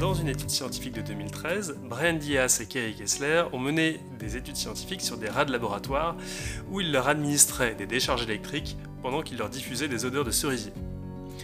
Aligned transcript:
Dans 0.00 0.14
une 0.14 0.28
étude 0.28 0.48
scientifique 0.48 0.94
de 0.94 1.02
2013, 1.02 1.76
Brian 1.84 2.14
Diaz 2.14 2.62
et 2.62 2.66
Kerry 2.66 2.94
Kessler 2.94 3.44
ont 3.52 3.58
mené 3.58 4.00
des 4.18 4.38
études 4.38 4.56
scientifiques 4.56 5.02
sur 5.02 5.18
des 5.18 5.28
rats 5.28 5.44
de 5.44 5.52
laboratoire 5.52 6.16
où 6.70 6.80
ils 6.80 6.90
leur 6.90 7.06
administraient 7.06 7.74
des 7.74 7.84
décharges 7.84 8.22
électriques 8.22 8.78
pendant 9.02 9.20
qu'ils 9.20 9.36
leur 9.36 9.50
diffusaient 9.50 9.88
des 9.88 10.06
odeurs 10.06 10.24
de 10.24 10.30
cerisier. 10.30 10.72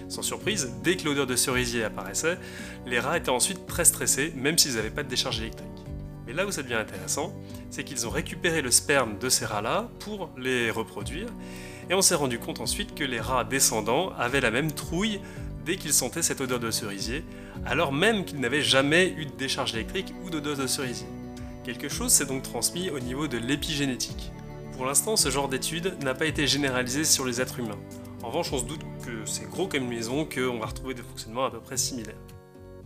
Sans 0.09 0.23
surprise, 0.23 0.73
dès 0.83 0.97
que 0.97 1.05
l'odeur 1.05 1.27
de 1.27 1.37
cerisier 1.37 1.85
apparaissait, 1.85 2.39
les 2.87 2.99
rats 2.99 3.19
étaient 3.19 3.29
ensuite 3.29 3.67
très 3.67 3.85
stressés, 3.85 4.33
même 4.35 4.57
s'ils 4.57 4.77
n'avaient 4.77 4.89
pas 4.89 5.03
de 5.03 5.11
décharge 5.11 5.39
électrique. 5.39 5.69
Mais 6.27 6.33
là 6.33 6.47
où 6.47 6.51
ça 6.51 6.63
devient 6.63 6.75
intéressant, 6.77 7.35
c'est 7.69 7.85
qu'ils 7.85 8.07
ont 8.07 8.11
récupéré 8.11 8.63
le 8.63 8.71
sperme 8.71 9.19
de 9.19 9.29
ces 9.29 9.45
rats-là 9.45 9.91
pour 10.01 10.31
les 10.39 10.71
reproduire, 10.71 11.29
et 11.91 11.95
on 11.95 12.01
s'est 12.01 12.15
rendu 12.15 12.39
compte 12.39 12.61
ensuite 12.61 12.95
que 12.95 13.05
les 13.05 13.21
rats 13.21 13.45
descendants 13.45 14.13
avaient 14.17 14.41
la 14.41 14.51
même 14.51 14.73
trouille 14.73 15.21
dès 15.67 15.77
qu'ils 15.77 15.93
sentaient 15.93 16.23
cette 16.23 16.41
odeur 16.41 16.61
de 16.61 16.71
cerisier, 16.71 17.25
alors 17.67 17.93
même 17.93 18.25
qu'ils 18.25 18.41
n'avaient 18.41 18.63
jamais 18.63 19.13
eu 19.19 19.27
de 19.27 19.33
décharge 19.33 19.75
électrique 19.75 20.15
ou 20.25 20.31
d'odeur 20.31 20.57
de 20.57 20.69
cerisier. 20.69 21.09
Quelque 21.65 21.89
chose 21.89 22.13
s'est 22.13 22.25
donc 22.25 22.45
transmis 22.45 22.89
au 22.89 23.01
niveau 23.01 23.27
de 23.27 23.37
l'épigénétique. 23.37 24.31
Pour 24.75 24.87
l'instant, 24.87 25.17
ce 25.17 25.29
genre 25.29 25.49
d'étude 25.49 25.97
n'a 26.05 26.15
pas 26.15 26.27
été 26.27 26.47
généralisé 26.47 27.05
sur 27.05 27.25
les 27.25 27.41
êtres 27.41 27.59
humains. 27.59 27.79
En 28.23 28.29
revanche, 28.29 28.53
on 28.53 28.59
se 28.59 28.65
doute 28.65 28.83
que 29.05 29.27
c'est 29.27 29.51
gros 29.51 29.67
comme 29.67 29.83
une 29.83 29.89
maison, 29.89 30.25
qu'on 30.25 30.59
va 30.59 30.67
retrouver 30.67 30.95
des 30.95 31.03
fonctionnements 31.03 31.47
à 31.47 31.51
peu 31.51 31.61
près 31.61 31.77
similaires. 31.77 32.15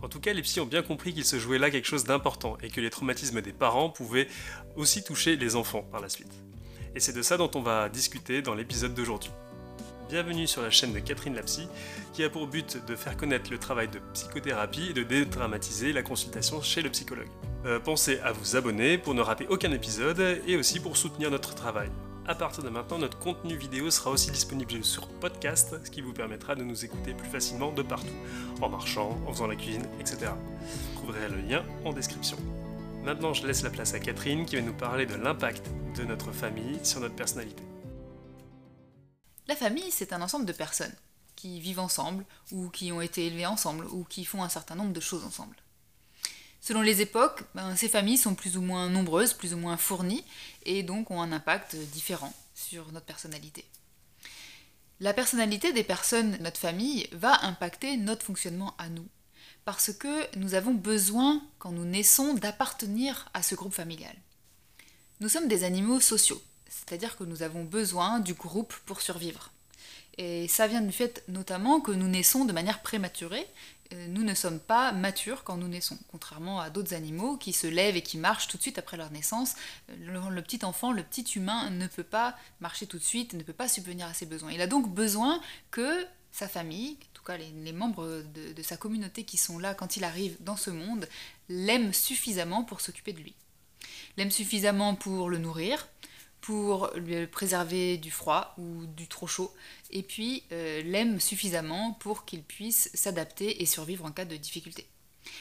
En 0.01 0.09
tout 0.09 0.19
cas, 0.19 0.33
les 0.33 0.41
psys 0.41 0.59
ont 0.59 0.65
bien 0.65 0.81
compris 0.81 1.13
qu'il 1.13 1.25
se 1.25 1.37
jouait 1.37 1.59
là 1.59 1.69
quelque 1.69 1.87
chose 1.87 2.05
d'important 2.05 2.57
et 2.63 2.69
que 2.69 2.81
les 2.81 2.89
traumatismes 2.89 3.41
des 3.41 3.53
parents 3.53 3.89
pouvaient 3.89 4.27
aussi 4.75 5.03
toucher 5.03 5.35
les 5.35 5.55
enfants 5.55 5.83
par 5.91 6.01
la 6.01 6.09
suite. 6.09 6.33
Et 6.95 6.99
c'est 6.99 7.13
de 7.13 7.21
ça 7.21 7.37
dont 7.37 7.51
on 7.53 7.61
va 7.61 7.89
discuter 7.89 8.41
dans 8.41 8.55
l'épisode 8.55 8.95
d'aujourd'hui. 8.95 9.31
Bienvenue 10.11 10.45
sur 10.45 10.61
la 10.61 10.69
chaîne 10.69 10.91
de 10.91 10.99
Catherine 10.99 11.35
Lapsy, 11.35 11.69
qui 12.11 12.25
a 12.25 12.29
pour 12.29 12.45
but 12.45 12.85
de 12.85 12.97
faire 12.97 13.15
connaître 13.15 13.49
le 13.49 13.57
travail 13.57 13.87
de 13.87 13.99
psychothérapie 14.11 14.87
et 14.89 14.93
de 14.93 15.03
dédramatiser 15.03 15.93
la 15.93 16.03
consultation 16.03 16.61
chez 16.61 16.81
le 16.81 16.89
psychologue. 16.89 17.29
Euh, 17.65 17.79
pensez 17.79 18.19
à 18.19 18.33
vous 18.33 18.57
abonner 18.57 18.97
pour 18.97 19.13
ne 19.13 19.21
rater 19.21 19.47
aucun 19.47 19.71
épisode 19.71 20.41
et 20.45 20.57
aussi 20.57 20.81
pour 20.81 20.97
soutenir 20.97 21.31
notre 21.31 21.55
travail. 21.55 21.89
À 22.27 22.35
partir 22.35 22.61
de 22.61 22.67
maintenant, 22.67 22.97
notre 22.97 23.19
contenu 23.19 23.55
vidéo 23.55 23.89
sera 23.89 24.11
aussi 24.11 24.31
disponible 24.31 24.83
sur 24.83 25.07
podcast, 25.07 25.75
ce 25.81 25.89
qui 25.89 26.01
vous 26.01 26.11
permettra 26.11 26.55
de 26.55 26.63
nous 26.65 26.83
écouter 26.83 27.13
plus 27.13 27.29
facilement 27.29 27.71
de 27.71 27.81
partout, 27.81 28.07
en 28.59 28.67
marchant, 28.67 29.17
en 29.25 29.31
faisant 29.31 29.47
la 29.47 29.55
cuisine, 29.55 29.87
etc. 30.01 30.31
Vous 30.95 31.03
trouverez 31.03 31.29
le 31.29 31.37
lien 31.37 31.63
en 31.85 31.93
description. 31.93 32.35
Maintenant, 33.05 33.33
je 33.33 33.47
laisse 33.47 33.63
la 33.63 33.69
place 33.69 33.93
à 33.93 33.99
Catherine 34.01 34.45
qui 34.45 34.57
va 34.57 34.61
nous 34.61 34.73
parler 34.73 35.05
de 35.05 35.15
l'impact 35.15 35.71
de 35.97 36.03
notre 36.03 36.33
famille 36.33 36.79
sur 36.83 36.99
notre 36.99 37.15
personnalité. 37.15 37.63
La 39.51 39.57
famille, 39.57 39.91
c'est 39.91 40.13
un 40.13 40.21
ensemble 40.21 40.45
de 40.45 40.53
personnes 40.53 40.95
qui 41.35 41.59
vivent 41.59 41.81
ensemble, 41.81 42.23
ou 42.53 42.69
qui 42.69 42.93
ont 42.93 43.01
été 43.01 43.27
élevées 43.27 43.45
ensemble, 43.45 43.85
ou 43.87 44.05
qui 44.05 44.23
font 44.23 44.43
un 44.43 44.47
certain 44.47 44.75
nombre 44.75 44.93
de 44.93 45.01
choses 45.01 45.25
ensemble. 45.25 45.57
Selon 46.61 46.81
les 46.81 47.01
époques, 47.01 47.43
ben, 47.53 47.75
ces 47.75 47.89
familles 47.89 48.17
sont 48.17 48.33
plus 48.33 48.55
ou 48.55 48.61
moins 48.61 48.89
nombreuses, 48.89 49.33
plus 49.33 49.53
ou 49.53 49.57
moins 49.57 49.75
fournies, 49.75 50.23
et 50.63 50.83
donc 50.83 51.11
ont 51.11 51.21
un 51.21 51.33
impact 51.33 51.75
différent 51.75 52.33
sur 52.55 52.89
notre 52.93 53.05
personnalité. 53.05 53.65
La 55.01 55.13
personnalité 55.13 55.73
des 55.73 55.83
personnes 55.83 56.37
notre 56.39 56.61
famille 56.61 57.09
va 57.11 57.43
impacter 57.43 57.97
notre 57.97 58.25
fonctionnement 58.25 58.73
à 58.77 58.87
nous, 58.87 59.09
parce 59.65 59.91
que 59.91 60.37
nous 60.37 60.53
avons 60.53 60.73
besoin, 60.73 61.43
quand 61.59 61.73
nous 61.73 61.83
naissons, 61.83 62.35
d'appartenir 62.35 63.27
à 63.33 63.43
ce 63.43 63.55
groupe 63.55 63.73
familial. 63.73 64.15
Nous 65.19 65.27
sommes 65.27 65.49
des 65.49 65.65
animaux 65.65 65.99
sociaux, 65.99 66.41
c'est-à-dire 66.71 67.17
que 67.17 67.25
nous 67.25 67.43
avons 67.43 67.63
besoin 67.63 68.19
du 68.19 68.33
groupe 68.33 68.73
pour 68.85 69.01
survivre. 69.01 69.51
Et 70.17 70.47
ça 70.47 70.67
vient 70.67 70.81
du 70.81 70.91
fait 70.91 71.23
notamment 71.27 71.81
que 71.81 71.91
nous 71.91 72.07
naissons 72.07 72.45
de 72.45 72.53
manière 72.53 72.81
prématurée. 72.81 73.45
Euh, 73.93 74.07
nous 74.07 74.23
ne 74.23 74.33
sommes 74.33 74.59
pas 74.59 74.91
matures 74.93 75.43
quand 75.43 75.57
nous 75.57 75.67
naissons, 75.67 75.97
contrairement 76.09 76.59
à 76.59 76.69
d'autres 76.69 76.93
animaux 76.93 77.37
qui 77.37 77.53
se 77.53 77.67
lèvent 77.67 77.97
et 77.97 78.01
qui 78.01 78.17
marchent 78.17 78.47
tout 78.47 78.57
de 78.57 78.61
suite 78.61 78.77
après 78.77 78.97
leur 78.97 79.11
naissance. 79.11 79.55
Le, 79.99 80.41
petit 80.41 80.63
enfant, 80.63 80.91
le 80.91 81.03
petit 81.03 81.23
humain 81.35 81.69
ne 81.69 81.87
peut 81.87 82.03
pas 82.03 82.37
marcher 82.61 82.87
tout 82.87 82.97
de 82.97 83.03
suite, 83.03 83.33
ne 83.33 83.43
peut 83.43 83.53
pas 83.53 83.67
subvenir 83.67 84.07
à 84.07 84.13
ses 84.13 84.25
besoins. 84.25 84.51
Il 84.51 84.61
a 84.61 84.67
donc 84.67 84.89
besoin 84.93 85.41
que 85.71 86.05
sa 86.31 86.47
famille, 86.47 86.93
en 86.93 87.13
tout 87.13 87.23
cas 87.23 87.37
les, 87.37 87.73
membres 87.73 88.23
de, 88.33 88.53
de 88.53 88.63
sa 88.63 88.77
communauté 88.77 89.25
qui 89.25 89.37
sont 89.37 89.59
là 89.59 89.73
quand 89.73 89.97
il 89.97 90.05
arrive 90.05 90.37
dans 90.39 90.55
ce 90.55 90.69
monde, 90.69 91.07
l'aiment 91.49 91.93
suffisamment 91.93 92.63
pour 92.63 92.79
s'occuper 92.79 93.11
de 93.11 93.19
lui. 93.19 93.35
L'aiment 94.15 94.31
suffisamment 94.31 94.95
pour 94.95 95.29
le 95.29 95.37
nourrir, 95.37 95.87
pour 96.41 96.89
lui 96.95 97.27
préserver 97.27 97.97
du 97.97 98.11
froid 98.11 98.53
ou 98.57 98.85
du 98.87 99.07
trop 99.07 99.27
chaud, 99.27 99.53
et 99.91 100.03
puis 100.03 100.43
euh, 100.51 100.81
l'aime 100.83 101.19
suffisamment 101.19 101.93
pour 101.93 102.25
qu'il 102.25 102.43
puisse 102.43 102.89
s'adapter 102.93 103.61
et 103.61 103.65
survivre 103.65 104.05
en 104.05 104.11
cas 104.11 104.25
de 104.25 104.35
difficulté. 104.35 104.87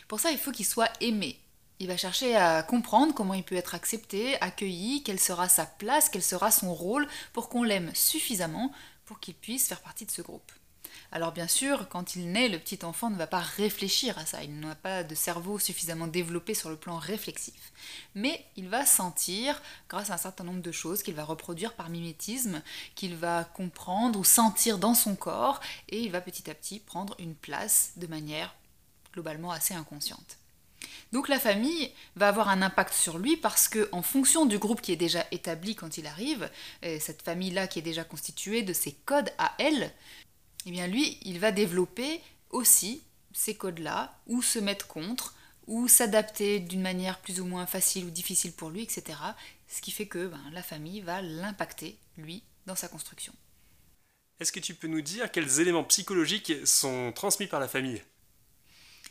Pour 0.09 0.21
ça, 0.21 0.31
il 0.31 0.39
faut 0.39 0.53
qu'il 0.53 0.67
soit 0.67 0.93
aimé. 1.01 1.39
Il 1.79 1.87
va 1.87 1.97
chercher 1.97 2.37
à 2.37 2.63
comprendre 2.63 3.15
comment 3.15 3.33
il 3.33 3.43
peut 3.43 3.55
être 3.55 3.75
accepté, 3.75 4.41
accueilli, 4.43 5.03
quelle 5.03 5.19
sera 5.19 5.49
sa 5.49 5.65
place, 5.65 6.11
quel 6.11 6.23
sera 6.23 6.51
son 6.51 6.75
rôle 6.75 7.09
pour 7.33 7.49
qu'on 7.49 7.63
l'aime 7.63 7.91
suffisamment 7.95 8.71
pour 9.07 9.19
qu'il 9.19 9.35
puisse 9.35 9.67
faire 9.67 9.81
partie 9.81 10.05
de 10.05 10.11
ce 10.11 10.21
groupe. 10.21 10.53
Alors 11.13 11.33
bien 11.33 11.49
sûr, 11.49 11.89
quand 11.89 12.15
il 12.15 12.31
naît, 12.31 12.49
le 12.49 12.61
petit 12.61 12.85
enfant 12.85 13.11
ne 13.11 13.17
va 13.17 13.27
pas 13.27 13.41
réfléchir 13.41 14.17
à 14.19 14.27
ça, 14.27 14.45
il 14.45 14.61
n'a 14.61 14.77
pas 14.77 15.03
de 15.03 15.17
cerveau 15.17 15.59
suffisamment 15.59 16.07
développé 16.07 16.55
sur 16.55 16.71
le 16.71 16.77
plan 16.77 16.99
réflexif. 16.99 17.73
Mais 18.15 18.47
il 18.57 18.69
va 18.69 18.87
sentir, 18.87 19.61
grâce 19.89 20.11
à 20.11 20.15
un 20.15 20.19
certain 20.19 20.45
nombre 20.45 20.63
de 20.63 20.71
choses 20.71 21.03
qu'il 21.03 21.15
va 21.15 21.25
reproduire 21.25 21.75
par 21.75 21.89
mimétisme, 21.89 22.63
qu'il 22.95 23.17
va 23.17 23.43
comprendre 23.43 24.21
ou 24.21 24.25
sentir 24.25 24.79
dans 24.79 24.95
son 24.95 25.17
corps, 25.17 25.61
et 25.89 26.01
il 26.01 26.13
va 26.13 26.21
petit 26.21 26.49
à 26.49 26.55
petit 26.55 26.79
prendre 26.79 27.17
une 27.19 27.35
place 27.35 27.93
de 27.97 28.07
manière 28.07 28.55
globalement 29.13 29.51
assez 29.51 29.75
inconsciente. 29.75 30.37
Donc 31.13 31.29
la 31.29 31.41
famille 31.41 31.91
va 32.15 32.29
avoir 32.29 32.49
un 32.49 32.63
impact 32.63 32.95
sur 32.95 33.19
lui 33.19 33.37
parce 33.37 33.69
que 33.69 33.89
en 33.91 34.03
fonction 34.03 34.47
du 34.47 34.59
groupe 34.59 34.81
qui 34.81 34.93
est 34.93 34.97
déjà 34.97 35.27
établi 35.33 35.75
quand 35.75 35.99
il 35.99 36.07
arrive, 36.07 36.49
cette 36.83 37.23
famille-là 37.23 37.67
qui 37.67 37.81
est 37.81 37.83
déjà 37.83 38.05
constituée 38.05 38.63
de 38.63 38.73
ses 38.73 38.93
codes 38.93 39.31
à 39.39 39.53
elle, 39.59 39.93
eh 40.67 40.71
bien 40.71 40.87
lui, 40.87 41.19
il 41.23 41.39
va 41.39 41.53
développer 41.53 42.21
aussi 42.51 43.03
ces 43.33 43.55
codes-là, 43.55 44.19
ou 44.27 44.43
se 44.43 44.59
mettre 44.59 44.87
contre, 44.87 45.35
ou 45.67 45.89
s'adapter 45.89 46.59
d'une 46.59 46.83
manière 46.83 47.21
plus 47.21 47.41
ou 47.41 47.45
moins 47.45 47.67
facile 47.67 48.05
ou 48.07 48.11
difficile 48.11 48.53
pour 48.53 48.71
lui, 48.71 48.83
etc. 48.83 49.19
Ce 49.69 49.81
qui 49.81 49.93
fait 49.93 50.07
que 50.07 50.27
ben, 50.27 50.41
la 50.53 50.63
famille 50.63 51.01
va 51.01 51.23
l'impacter, 51.23 51.97
lui, 52.17 52.43
dans 52.67 52.75
sa 52.75 52.89
construction. 52.89 53.33
Est-ce 54.41 54.53
que 54.53 54.61
tu 54.61 54.75
peux 54.75 54.89
nous 54.89 55.03
dire 55.03 55.31
quels 55.31 55.61
éléments 55.61 55.85
psychologiques 55.85 56.53
sont 56.65 57.13
transmis 57.13 57.47
par 57.47 57.61
la 57.61 57.69
famille? 57.69 58.03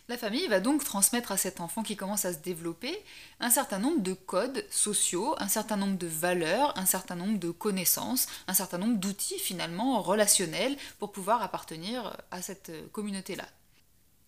La 0.09 0.17
famille 0.17 0.47
va 0.47 0.59
donc 0.59 0.83
transmettre 0.83 1.31
à 1.31 1.37
cet 1.37 1.61
enfant 1.61 1.83
qui 1.83 1.95
commence 1.95 2.25
à 2.25 2.33
se 2.33 2.39
développer 2.39 2.99
un 3.39 3.51
certain 3.51 3.77
nombre 3.77 4.01
de 4.01 4.13
codes 4.13 4.65
sociaux, 4.71 5.35
un 5.37 5.47
certain 5.47 5.77
nombre 5.77 5.99
de 5.99 6.07
valeurs, 6.07 6.75
un 6.79 6.87
certain 6.87 7.15
nombre 7.15 7.37
de 7.37 7.51
connaissances, 7.51 8.27
un 8.47 8.55
certain 8.55 8.79
nombre 8.79 8.97
d'outils 8.97 9.37
finalement 9.37 10.01
relationnels 10.01 10.75
pour 10.97 11.11
pouvoir 11.11 11.43
appartenir 11.43 12.17
à 12.31 12.41
cette 12.41 12.71
communauté-là. 12.91 13.47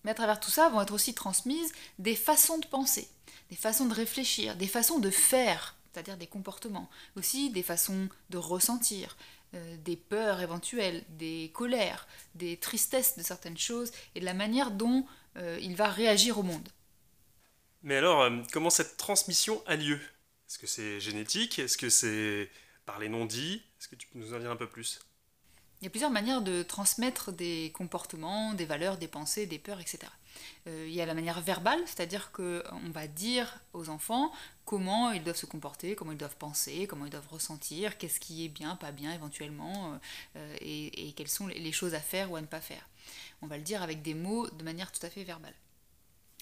Mais 0.03 0.11
à 0.11 0.13
travers 0.13 0.39
tout 0.39 0.51
ça 0.51 0.69
vont 0.69 0.81
être 0.81 0.93
aussi 0.93 1.15
transmises 1.15 1.73
des 1.97 2.15
façons 2.15 2.59
de 2.59 2.67
penser, 2.67 3.09
des 3.49 3.55
façons 3.55 3.87
de 3.87 3.95
réfléchir, 3.95 4.55
des 4.55 4.67
façons 4.67 4.99
de 4.99 5.09
faire, 5.09 5.75
c'est-à-dire 5.91 6.15
des 6.15 6.27
comportements, 6.27 6.91
aussi 7.15 7.49
des 7.49 7.63
façons 7.63 8.07
de 8.29 8.37
ressentir, 8.37 9.17
euh, 9.55 9.75
des 9.83 9.97
peurs 9.97 10.41
éventuelles, 10.41 11.03
des 11.09 11.49
colères, 11.55 12.07
des 12.35 12.55
tristesses 12.57 13.17
de 13.17 13.23
certaines 13.23 13.57
choses 13.57 13.91
et 14.13 14.19
de 14.19 14.25
la 14.25 14.35
manière 14.35 14.69
dont 14.69 15.05
euh, 15.37 15.57
il 15.61 15.75
va 15.75 15.89
réagir 15.89 16.37
au 16.37 16.43
monde. 16.43 16.67
Mais 17.83 17.97
alors, 17.97 18.21
euh, 18.21 18.41
comment 18.51 18.69
cette 18.69 18.97
transmission 18.97 19.63
a 19.65 19.75
lieu? 19.75 19.99
Est-ce 20.47 20.59
que 20.59 20.67
c'est 20.67 20.99
génétique? 20.99 21.59
Est-ce 21.59 21.77
que 21.77 21.89
c'est 21.89 22.49
par 22.85 22.99
les 22.99 23.09
non-dits? 23.09 23.63
Est-ce 23.79 23.87
que 23.87 23.95
tu 23.95 24.07
peux 24.07 24.19
nous 24.19 24.33
en 24.33 24.39
dire 24.39 24.51
un 24.51 24.55
peu 24.55 24.67
plus? 24.67 24.99
Il 25.79 25.85
y 25.85 25.87
a 25.87 25.89
plusieurs 25.89 26.11
manières 26.11 26.43
de 26.43 26.61
transmettre 26.61 27.31
des 27.31 27.71
comportements, 27.73 28.53
des 28.53 28.65
valeurs, 28.65 28.97
des 28.97 29.07
pensées, 29.07 29.47
des 29.47 29.57
peurs, 29.57 29.79
etc. 29.79 29.99
Euh, 30.67 30.85
il 30.87 30.93
y 30.93 31.01
a 31.01 31.07
la 31.07 31.15
manière 31.15 31.41
verbale, 31.41 31.79
c'est-à-dire 31.87 32.31
qu'on 32.31 32.89
va 32.91 33.07
dire 33.07 33.59
aux 33.73 33.89
enfants 33.89 34.31
comment 34.65 35.11
ils 35.11 35.23
doivent 35.23 35.37
se 35.37 35.47
comporter, 35.47 35.95
comment 35.95 36.11
ils 36.11 36.19
doivent 36.19 36.37
penser, 36.37 36.85
comment 36.87 37.05
ils 37.05 37.11
doivent 37.11 37.27
ressentir, 37.29 37.97
qu'est-ce 37.97 38.19
qui 38.19 38.45
est 38.45 38.49
bien, 38.49 38.75
pas 38.75 38.91
bien 38.91 39.11
éventuellement, 39.11 39.99
et, 40.35 41.07
et, 41.07 41.13
quelles 41.13 41.27
sont 41.27 41.47
les 41.47 41.71
choses 41.71 41.95
à 41.95 41.99
faire 41.99 42.31
ou 42.31 42.35
à 42.35 42.41
ne 42.41 42.45
pas 42.45 42.61
faire 42.61 42.87
on 43.41 43.47
va 43.47 43.57
le 43.57 43.63
dire 43.63 43.81
avec 43.81 44.01
des 44.01 44.13
mots 44.13 44.49
de 44.49 44.63
manière 44.63 44.91
tout 44.91 45.05
à 45.05 45.09
fait 45.09 45.23
verbale. 45.23 45.53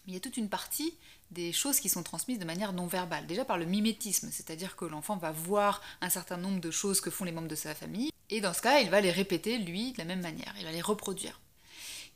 il 0.07 0.13
y 0.13 0.17
a 0.17 0.19
toute 0.19 0.37
une 0.37 0.49
partie 0.49 0.95
des 1.31 1.51
choses 1.51 1.79
qui 1.79 1.89
sont 1.89 2.03
transmises 2.03 2.39
de 2.39 2.45
manière 2.45 2.73
non 2.73 2.87
verbale, 2.87 3.27
déjà 3.27 3.45
par 3.45 3.57
le 3.57 3.65
mimétisme, 3.65 4.29
c'est-à-dire 4.31 4.75
que 4.75 4.85
l'enfant 4.85 5.17
va 5.17 5.31
voir 5.31 5.81
un 6.01 6.09
certain 6.09 6.37
nombre 6.37 6.59
de 6.59 6.71
choses 6.71 7.01
que 7.01 7.11
font 7.11 7.25
les 7.25 7.31
membres 7.31 7.47
de 7.47 7.55
sa 7.55 7.75
famille, 7.75 8.11
et 8.29 8.41
dans 8.41 8.53
ce 8.53 8.61
cas, 8.61 8.79
il 8.79 8.89
va 8.89 9.01
les 9.01 9.11
répéter, 9.11 9.57
lui, 9.57 9.93
de 9.93 9.97
la 9.99 10.05
même 10.05 10.21
manière, 10.21 10.53
il 10.57 10.65
va 10.65 10.71
les 10.71 10.81
reproduire. 10.81 11.39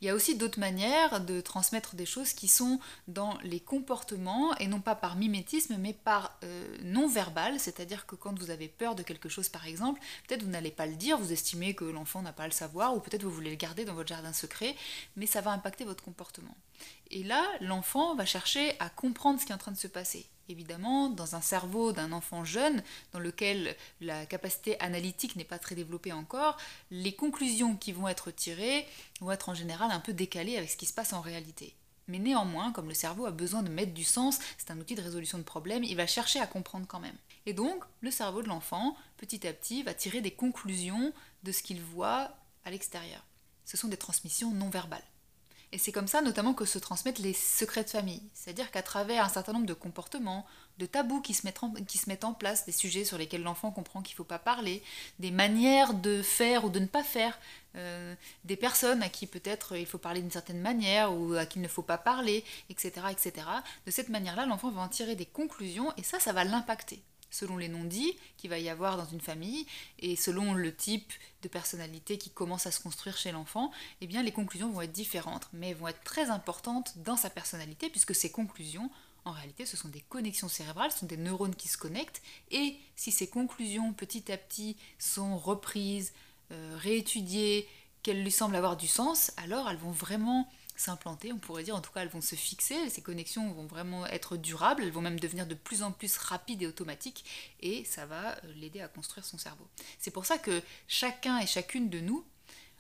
Il 0.04 0.08
y 0.08 0.10
a 0.10 0.16
aussi 0.16 0.36
d'autres 0.36 0.60
manières 0.60 1.22
de 1.22 1.40
transmettre 1.40 1.96
des 1.96 2.06
choses 2.06 2.34
qui 2.34 2.50
sont 2.50 2.82
dans 3.08 3.38
les 3.42 3.62
comportements 3.62 4.54
et 4.58 4.68
non 4.68 4.82
pas 4.82 4.96
par 4.96 5.16
mimétisme 5.16 5.78
mais 5.80 5.94
par 5.94 6.38
euh, 6.44 6.78
non-verbal, 6.84 7.58
c'est-à-dire 7.58 8.06
que 8.06 8.16
quand 8.16 8.38
vous 8.38 8.50
avez 8.50 8.68
peur 8.68 8.96
de 8.96 9.02
quelque 9.02 9.30
chose 9.30 9.48
par 9.48 9.66
exemple, 9.66 10.02
peut-être 10.28 10.44
vous 10.44 10.50
n'allez 10.50 10.72
pas 10.72 10.88
le 10.88 10.96
dire, 10.96 11.18
vous 11.18 11.32
estimez 11.32 11.74
que 11.74 11.86
l'enfant 11.86 12.22
n'a 12.22 12.34
pas 12.34 12.44
à 12.44 12.48
le 12.48 12.52
savoir 12.52 12.94
ou 12.94 13.00
peut-être 13.00 13.24
vous 13.24 13.32
voulez 13.32 13.52
le 13.52 13.56
garder 13.56 13.86
dans 13.86 13.94
votre 13.94 14.10
jardin 14.10 14.34
secret, 14.34 14.76
mais 15.16 15.26
ça 15.26 15.40
va 15.40 15.52
impacter 15.52 15.86
votre 15.86 16.04
comportement. 16.04 16.58
Et 17.10 17.24
là, 17.24 17.42
l'enfant 17.62 18.14
va 18.14 18.26
chercher 18.26 18.76
à 18.82 18.90
comprendre 18.90 19.40
ce 19.40 19.46
qui 19.46 19.54
est 19.54 19.56
en 19.56 19.58
train 19.58 19.72
de 19.72 19.78
se 19.78 19.88
passer. 19.88 20.26
Évidemment, 20.54 21.10
dans 21.10 21.36
un 21.36 21.42
cerveau 21.42 21.94
d'un 21.94 22.12
enfant 22.12 22.46
jeune, 22.46 22.84
dans 23.12 23.18
lequel 23.18 23.76
la 24.02 24.28
capacité 24.28 24.80
analytique 24.80 25.36
n'est 25.36 25.44
pas 25.44 25.58
très 25.58 25.74
développée 25.74 26.12
encore, 26.12 26.58
les 26.92 27.16
conclusions 27.16 27.76
qui 27.76 27.92
vont 27.92 28.08
être 28.08 28.30
tirées 28.30 28.86
vont 29.20 29.32
être 29.32 29.50
en 29.50 29.56
général 29.56 29.90
un 29.90 30.00
peu 30.00 30.14
décalées 30.14 30.56
avec 30.58 30.70
ce 30.70 30.78
qui 30.78 30.86
se 30.86 30.94
passe 30.94 31.12
en 31.12 31.22
réalité. 31.22 31.74
Mais 32.08 32.20
néanmoins, 32.20 32.72
comme 32.72 32.88
le 32.88 32.94
cerveau 32.94 33.26
a 33.26 33.32
besoin 33.32 33.64
de 33.64 33.72
mettre 33.72 33.96
du 33.96 34.04
sens, 34.04 34.38
c'est 34.60 34.70
un 34.70 34.80
outil 34.80 34.94
de 34.94 35.02
résolution 35.02 35.40
de 35.40 35.44
problèmes, 35.44 35.84
il 35.84 35.98
va 35.98 36.06
chercher 36.06 36.40
à 36.40 36.46
comprendre 36.46 36.86
quand 36.88 37.00
même. 37.00 37.18
Et 37.48 37.54
donc, 37.54 37.84
le 38.02 38.12
cerveau 38.12 38.44
de 38.44 38.48
l'enfant, 38.48 38.96
petit 39.18 39.48
à 39.48 39.54
petit, 39.54 39.82
va 39.82 39.96
tirer 39.96 40.22
des 40.22 40.30
conclusions 40.30 41.14
de 41.42 41.52
ce 41.52 41.64
qu'il 41.64 41.82
voit 41.82 42.30
à 42.64 42.70
l'extérieur. 42.70 43.26
Ce 43.66 43.76
sont 43.76 43.88
des 43.88 43.98
transmissions 43.98 44.52
non 44.52 44.70
verbales. 44.70 45.02
Et 45.74 45.80
c'est 45.80 45.92
comme 45.92 46.08
ça 46.08 46.22
notamment 46.22 46.54
que 46.54 46.66
se 46.66 46.78
transmettent 46.78 47.18
les 47.18 47.34
secrets 47.34 47.84
de 47.84 47.90
famille. 47.90 48.22
C'est-à-dire 48.36 48.70
qu'à 48.70 48.84
travers 48.84 49.26
un 49.26 49.30
certain 49.30 49.54
nombre 49.54 49.66
de 49.66 49.74
comportements, 49.74 50.46
de 50.78 50.86
tabous 50.86 51.20
qui 51.20 51.34
se, 51.34 51.48
mettent 51.48 52.24
en, 52.24 52.34
place, 52.34 52.66
des 52.68 52.72
sujets 52.72 53.04
sur 53.04 53.18
lesquels 53.18 53.42
l'enfant 53.42 53.72
comprend 53.72 54.04
qu'il 54.04 54.14
ne 54.14 54.18
faut 54.18 54.24
pas 54.24 54.38
parler, 54.38 54.84
des 55.18 55.32
manières 55.32 55.96
de 55.96 56.22
faire 56.22 56.64
ou 56.64 56.70
de 56.70 56.78
ne 56.78 56.86
pas 56.86 57.02
faire, 57.04 57.40
euh, 57.76 58.14
des 58.46 58.56
personnes 58.56 59.02
à 59.02 59.10
qui 59.10 59.26
peut-être 59.26 59.76
il 59.76 59.88
faut 59.88 59.98
parler 59.98 60.22
d'une 60.22 60.30
certaine 60.30 60.62
manière 60.62 61.12
ou 61.12 61.34
à 61.34 61.48
qui 61.48 61.58
il 61.58 61.64
ne 61.64 61.68
faut 61.68 61.82
pas 61.82 61.98
parler, 61.98 62.44
etc. 62.70 63.08
etc. 63.10 63.48
De 63.88 63.92
cette 63.92 64.10
manière-là, 64.10 64.46
l'enfant 64.46 64.70
va 64.70 64.82
en 64.82 64.90
tirer 64.90 65.16
des 65.16 65.26
conclusions 65.26 65.92
et 65.98 66.04
ça, 66.04 66.20
ça 66.20 66.34
va 66.34 66.44
l'impacter 66.44 67.02
selon 67.34 67.58
les 67.58 67.68
non-dits 67.68 68.16
qu'il 68.38 68.50
va 68.50 68.60
y 68.60 68.70
avoir 68.70 68.96
dans 68.96 69.06
une 69.06 69.20
famille 69.20 69.66
et 70.00 70.16
selon 70.16 70.54
le 70.54 70.74
type 70.74 71.12
de 71.42 71.48
personnalité 71.48 72.18
qui 72.18 72.30
commence 72.30 72.68
à 72.68 72.72
se 72.72 72.80
construire 72.80 73.18
chez 73.18 73.32
l'enfant, 73.32 73.72
eh 74.02 74.08
bien 74.08 74.22
les 74.22 74.32
conclusions 74.32 74.70
vont 74.70 74.82
être 74.82 74.92
différentes, 74.92 75.50
mais 75.52 75.74
vont 75.74 75.88
être 75.88 76.04
très 76.04 76.30
importantes 76.30 76.94
dans 76.98 77.18
sa 77.18 77.30
personnalité 77.30 77.90
puisque 77.90 78.14
ces 78.14 78.32
conclusions, 78.32 78.90
en 79.26 79.32
réalité, 79.32 79.66
ce 79.66 79.78
sont 79.78 79.90
des 79.90 80.02
connexions 80.02 80.48
cérébrales, 80.48 80.92
ce 80.92 81.00
sont 81.00 81.06
des 81.06 81.18
neurones 81.18 81.56
qui 81.56 81.68
se 81.68 81.78
connectent 81.78 82.22
et 82.52 82.78
si 82.96 83.12
ces 83.12 83.28
conclusions 83.28 83.94
petit 83.94 84.32
à 84.32 84.38
petit 84.38 84.78
sont 85.00 85.38
reprises, 85.38 86.14
euh, 86.52 86.78
réétudiées, 86.78 87.68
qu'elles 88.04 88.22
lui 88.22 88.32
semblent 88.32 88.56
avoir 88.56 88.78
du 88.78 88.88
sens, 88.88 89.32
alors 89.38 89.70
elles 89.70 89.78
vont 89.78 89.92
vraiment 89.92 90.48
s'implanter, 90.84 91.32
on 91.32 91.40
pourrait 91.40 91.64
dire, 91.64 91.76
en 91.76 91.82
tout 91.82 91.92
cas 91.92 92.02
elles 92.02 92.10
vont 92.10 92.22
se 92.22 92.36
fixer, 92.36 92.90
ces 92.90 93.02
connexions 93.02 93.52
vont 93.54 93.66
vraiment 93.66 94.06
être 94.08 94.38
durables, 94.38 94.84
elles 94.84 94.92
vont 94.92 95.02
même 95.02 95.20
devenir 95.20 95.48
de 95.48 95.56
plus 95.56 95.82
en 95.82 95.92
plus 95.92 96.18
rapides 96.18 96.62
et 96.62 96.68
automatiques, 96.68 97.26
et 97.62 97.86
ça 97.86 98.06
va 98.06 98.32
euh, 98.32 98.54
l'aider 98.56 98.82
à 98.82 98.88
construire 98.88 99.26
son 99.26 99.38
cerveau. 99.38 99.68
C'est 100.00 100.12
pour 100.12 100.26
ça 100.26 100.38
que 100.38 100.62
chacun 100.88 101.40
et 101.40 101.48
chacune 101.48 101.90
de 101.90 102.00
nous, 102.00 102.26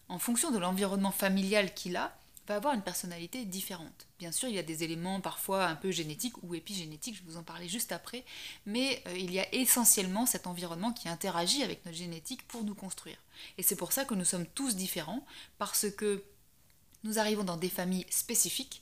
en 0.09 0.19
fonction 0.19 0.51
de 0.51 0.57
l'environnement 0.57 1.11
familial 1.11 1.73
qu'il 1.73 1.95
a, 1.95 2.15
va 2.45 2.55
avoir 2.55 2.73
une 2.73 2.81
personnalité 2.81 3.45
différente. 3.45 4.07
Bien 4.19 4.33
sûr, 4.33 4.49
il 4.49 4.55
y 4.55 4.59
a 4.59 4.63
des 4.63 4.83
éléments 4.83 5.21
parfois 5.21 5.65
un 5.65 5.75
peu 5.75 5.91
génétiques 5.91 6.35
ou 6.43 6.55
épigénétiques, 6.55 7.15
je 7.15 7.23
vous 7.23 7.37
en 7.37 7.43
parler 7.43 7.69
juste 7.69 7.93
après, 7.93 8.25
mais 8.65 9.01
euh, 9.07 9.17
il 9.17 9.31
y 9.31 9.39
a 9.39 9.55
essentiellement 9.55 10.25
cet 10.25 10.45
environnement 10.45 10.91
qui 10.91 11.07
interagit 11.07 11.63
avec 11.63 11.85
notre 11.85 11.97
génétique 11.97 12.45
pour 12.49 12.65
nous 12.65 12.75
construire. 12.75 13.17
Et 13.57 13.63
c'est 13.63 13.77
pour 13.77 13.93
ça 13.93 14.03
que 14.03 14.13
nous 14.13 14.25
sommes 14.25 14.45
tous 14.45 14.75
différents, 14.75 15.25
parce 15.57 15.89
que 15.89 16.23
nous 17.03 17.19
arrivons 17.19 17.43
dans 17.43 17.57
des 17.57 17.69
familles 17.69 18.05
spécifiques. 18.09 18.81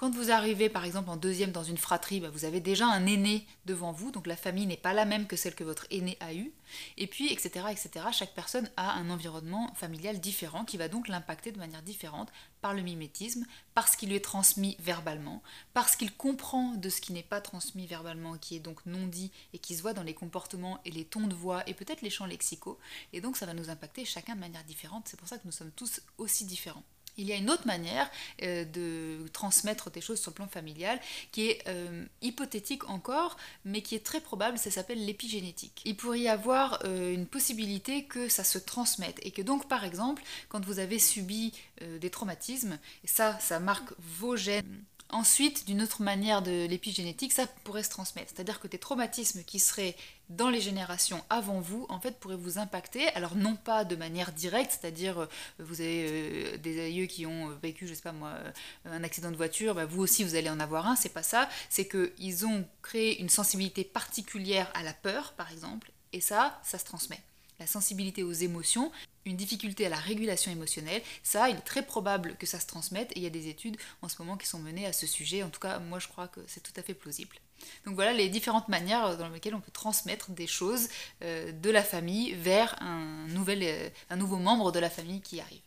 Quand 0.00 0.14
vous 0.14 0.30
arrivez 0.30 0.70
par 0.70 0.86
exemple 0.86 1.10
en 1.10 1.18
deuxième 1.18 1.52
dans 1.52 1.62
une 1.62 1.76
fratrie, 1.76 2.20
bah, 2.20 2.30
vous 2.30 2.46
avez 2.46 2.60
déjà 2.60 2.86
un 2.86 3.04
aîné 3.04 3.46
devant 3.66 3.92
vous, 3.92 4.10
donc 4.10 4.26
la 4.26 4.34
famille 4.34 4.64
n'est 4.64 4.78
pas 4.78 4.94
la 4.94 5.04
même 5.04 5.26
que 5.26 5.36
celle 5.36 5.54
que 5.54 5.62
votre 5.62 5.86
aîné 5.90 6.16
a 6.20 6.32
eue. 6.32 6.54
Et 6.96 7.06
puis, 7.06 7.30
etc., 7.30 7.66
etc., 7.70 8.06
chaque 8.10 8.32
personne 8.32 8.70
a 8.78 8.92
un 8.92 9.10
environnement 9.10 9.70
familial 9.74 10.18
différent 10.18 10.64
qui 10.64 10.78
va 10.78 10.88
donc 10.88 11.06
l'impacter 11.06 11.52
de 11.52 11.58
manière 11.58 11.82
différente 11.82 12.32
par 12.62 12.72
le 12.72 12.80
mimétisme, 12.80 13.44
parce 13.74 13.94
qu'il 13.94 14.08
lui 14.08 14.16
est 14.16 14.24
transmis 14.24 14.74
verbalement, 14.80 15.42
parce 15.74 15.96
qu'il 15.96 16.14
comprend 16.14 16.72
de 16.76 16.88
ce 16.88 17.02
qui 17.02 17.12
n'est 17.12 17.22
pas 17.22 17.42
transmis 17.42 17.86
verbalement, 17.86 18.38
qui 18.38 18.56
est 18.56 18.60
donc 18.60 18.86
non 18.86 19.06
dit 19.06 19.30
et 19.52 19.58
qui 19.58 19.74
se 19.74 19.82
voit 19.82 19.92
dans 19.92 20.02
les 20.02 20.14
comportements 20.14 20.80
et 20.86 20.90
les 20.90 21.04
tons 21.04 21.26
de 21.26 21.34
voix 21.34 21.62
et 21.68 21.74
peut-être 21.74 22.00
les 22.00 22.08
champs 22.08 22.24
lexicaux. 22.24 22.78
Et 23.12 23.20
donc 23.20 23.36
ça 23.36 23.44
va 23.44 23.52
nous 23.52 23.68
impacter 23.68 24.06
chacun 24.06 24.34
de 24.34 24.40
manière 24.40 24.64
différente. 24.64 25.08
C'est 25.08 25.18
pour 25.18 25.28
ça 25.28 25.36
que 25.36 25.44
nous 25.44 25.52
sommes 25.52 25.72
tous 25.72 26.00
aussi 26.16 26.46
différents. 26.46 26.84
Il 27.16 27.26
y 27.26 27.32
a 27.32 27.36
une 27.36 27.50
autre 27.50 27.66
manière 27.66 28.10
euh, 28.42 28.64
de 28.64 29.28
transmettre 29.32 29.90
des 29.90 30.00
choses 30.00 30.20
sur 30.20 30.30
le 30.30 30.36
plan 30.36 30.48
familial 30.48 30.98
qui 31.32 31.48
est 31.48 31.62
euh, 31.68 32.04
hypothétique 32.22 32.88
encore, 32.88 33.36
mais 33.64 33.82
qui 33.82 33.94
est 33.94 34.04
très 34.04 34.20
probable, 34.20 34.58
ça 34.58 34.70
s'appelle 34.70 35.04
l'épigénétique. 35.04 35.82
Il 35.84 35.96
pourrait 35.96 36.20
y 36.20 36.28
avoir 36.28 36.80
euh, 36.84 37.12
une 37.12 37.26
possibilité 37.26 38.04
que 38.04 38.28
ça 38.28 38.44
se 38.44 38.58
transmette 38.58 39.18
et 39.22 39.30
que 39.30 39.42
donc 39.42 39.68
par 39.68 39.84
exemple, 39.84 40.22
quand 40.48 40.64
vous 40.64 40.78
avez 40.78 40.98
subi 40.98 41.52
des 41.80 42.10
traumatismes, 42.10 42.78
et 43.04 43.06
ça, 43.06 43.38
ça 43.40 43.58
marque 43.58 43.90
vos 43.98 44.36
gènes 44.36 44.84
Ensuite, 45.12 45.66
d'une 45.66 45.82
autre 45.82 46.02
manière 46.02 46.42
de 46.42 46.66
l'épigénétique, 46.66 47.32
ça 47.32 47.46
pourrait 47.64 47.82
se 47.82 47.90
transmettre. 47.90 48.32
C'est-à-dire 48.34 48.60
que 48.60 48.68
des 48.68 48.78
traumatismes 48.78 49.42
qui 49.44 49.58
seraient 49.58 49.96
dans 50.28 50.50
les 50.50 50.60
générations 50.60 51.24
avant 51.30 51.60
vous, 51.60 51.86
en 51.88 51.98
fait, 51.98 52.20
pourraient 52.20 52.36
vous 52.36 52.58
impacter. 52.58 53.08
Alors, 53.08 53.34
non 53.34 53.56
pas 53.56 53.84
de 53.84 53.96
manière 53.96 54.32
directe, 54.32 54.78
c'est-à-dire 54.80 55.20
euh, 55.20 55.26
vous 55.58 55.80
avez 55.80 56.06
euh, 56.08 56.56
des 56.58 56.80
aïeux 56.80 57.06
qui 57.06 57.26
ont 57.26 57.48
vécu, 57.62 57.88
je 57.88 57.94
sais 57.94 58.02
pas 58.02 58.12
moi, 58.12 58.30
euh, 58.30 58.52
un 58.84 59.02
accident 59.02 59.30
de 59.30 59.36
voiture, 59.36 59.74
bah, 59.74 59.86
vous 59.86 60.00
aussi 60.00 60.22
vous 60.22 60.36
allez 60.36 60.50
en 60.50 60.60
avoir 60.60 60.86
un, 60.86 60.96
c'est 60.96 61.08
pas 61.08 61.24
ça. 61.24 61.48
C'est 61.68 61.88
qu'ils 61.88 62.46
ont 62.46 62.64
créé 62.82 63.20
une 63.20 63.28
sensibilité 63.28 63.82
particulière 63.82 64.70
à 64.74 64.82
la 64.82 64.92
peur, 64.92 65.32
par 65.32 65.50
exemple, 65.50 65.90
et 66.12 66.20
ça, 66.20 66.60
ça 66.62 66.78
se 66.78 66.84
transmet 66.84 67.20
la 67.60 67.66
sensibilité 67.66 68.22
aux 68.22 68.32
émotions, 68.32 68.90
une 69.26 69.36
difficulté 69.36 69.86
à 69.86 69.90
la 69.90 69.98
régulation 69.98 70.50
émotionnelle, 70.50 71.02
ça, 71.22 71.50
il 71.50 71.56
est 71.56 71.60
très 71.60 71.84
probable 71.84 72.34
que 72.38 72.46
ça 72.46 72.58
se 72.58 72.66
transmette 72.66 73.12
et 73.12 73.18
il 73.18 73.22
y 73.22 73.26
a 73.26 73.30
des 73.30 73.48
études 73.48 73.76
en 74.02 74.08
ce 74.08 74.16
moment 74.18 74.36
qui 74.36 74.46
sont 74.46 74.58
menées 74.58 74.86
à 74.86 74.92
ce 74.92 75.06
sujet. 75.06 75.42
En 75.42 75.50
tout 75.50 75.60
cas, 75.60 75.78
moi 75.78 75.98
je 75.98 76.08
crois 76.08 76.26
que 76.26 76.40
c'est 76.48 76.62
tout 76.62 76.72
à 76.76 76.82
fait 76.82 76.94
plausible. 76.94 77.36
Donc 77.84 77.94
voilà 77.94 78.14
les 78.14 78.30
différentes 78.30 78.68
manières 78.68 79.18
dans 79.18 79.28
lesquelles 79.28 79.54
on 79.54 79.60
peut 79.60 79.70
transmettre 79.70 80.30
des 80.30 80.46
choses 80.46 80.88
euh, 81.22 81.52
de 81.52 81.70
la 81.70 81.84
famille 81.84 82.32
vers 82.32 82.82
un, 82.82 83.26
nouvel, 83.28 83.60
euh, 83.62 83.90
un 84.08 84.16
nouveau 84.16 84.38
membre 84.38 84.72
de 84.72 84.78
la 84.78 84.88
famille 84.88 85.20
qui 85.20 85.40
arrive. 85.40 85.60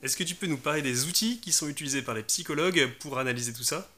Est-ce 0.00 0.16
que 0.16 0.22
tu 0.22 0.36
peux 0.36 0.46
nous 0.46 0.58
parler 0.58 0.80
des 0.80 1.06
outils 1.06 1.40
qui 1.40 1.50
sont 1.50 1.66
utilisés 1.66 2.02
par 2.02 2.14
les 2.14 2.22
psychologues 2.22 2.88
pour 3.00 3.18
analyser 3.18 3.52
tout 3.52 3.64
ça? 3.64 3.90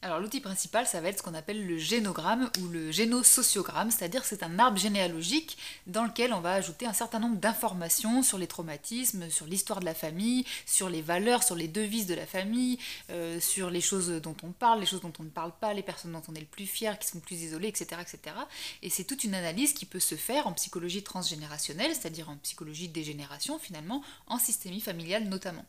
Alors 0.00 0.20
l'outil 0.20 0.40
principal, 0.40 0.86
ça 0.86 1.00
va 1.00 1.08
être 1.08 1.18
ce 1.18 1.22
qu'on 1.24 1.34
appelle 1.34 1.66
le 1.66 1.76
génogramme 1.76 2.50
ou 2.60 2.68
le 2.68 2.92
génosociogramme, 2.92 3.90
c'est-à-dire 3.90 4.24
c'est 4.24 4.44
un 4.44 4.58
arbre 4.60 4.78
généalogique 4.78 5.58
dans 5.88 6.04
lequel 6.04 6.32
on 6.32 6.40
va 6.40 6.52
ajouter 6.52 6.86
un 6.86 6.92
certain 6.92 7.18
nombre 7.18 7.38
d'informations 7.38 8.22
sur 8.22 8.38
les 8.38 8.46
traumatismes, 8.46 9.28
sur 9.28 9.46
l'histoire 9.46 9.80
de 9.80 9.84
la 9.84 9.94
famille, 9.94 10.44
sur 10.66 10.88
les 10.88 11.02
valeurs, 11.02 11.42
sur 11.42 11.56
les 11.56 11.66
devises 11.66 12.06
de 12.06 12.14
la 12.14 12.26
famille, 12.26 12.78
euh, 13.10 13.40
sur 13.40 13.70
les 13.70 13.80
choses 13.80 14.08
dont 14.22 14.36
on 14.44 14.52
parle, 14.52 14.78
les 14.78 14.86
choses 14.86 15.00
dont 15.00 15.12
on 15.18 15.24
ne 15.24 15.30
parle 15.30 15.52
pas, 15.58 15.74
les 15.74 15.82
personnes 15.82 16.12
dont 16.12 16.22
on 16.28 16.34
est 16.36 16.40
le 16.40 16.46
plus 16.46 16.66
fier, 16.66 16.96
qui 17.00 17.08
sont 17.08 17.18
plus 17.18 17.42
isolées, 17.42 17.68
etc. 17.68 18.00
etc. 18.00 18.36
Et 18.82 18.90
c'est 18.90 19.04
toute 19.04 19.24
une 19.24 19.34
analyse 19.34 19.72
qui 19.72 19.84
peut 19.84 19.98
se 19.98 20.14
faire 20.14 20.46
en 20.46 20.52
psychologie 20.52 21.02
transgénérationnelle, 21.02 21.92
c'est-à-dire 21.92 22.30
en 22.30 22.36
psychologie 22.36 22.88
des 22.88 23.02
générations 23.02 23.58
finalement, 23.58 24.04
en 24.28 24.38
systémie 24.38 24.80
familiale 24.80 25.24
notamment. 25.24 25.64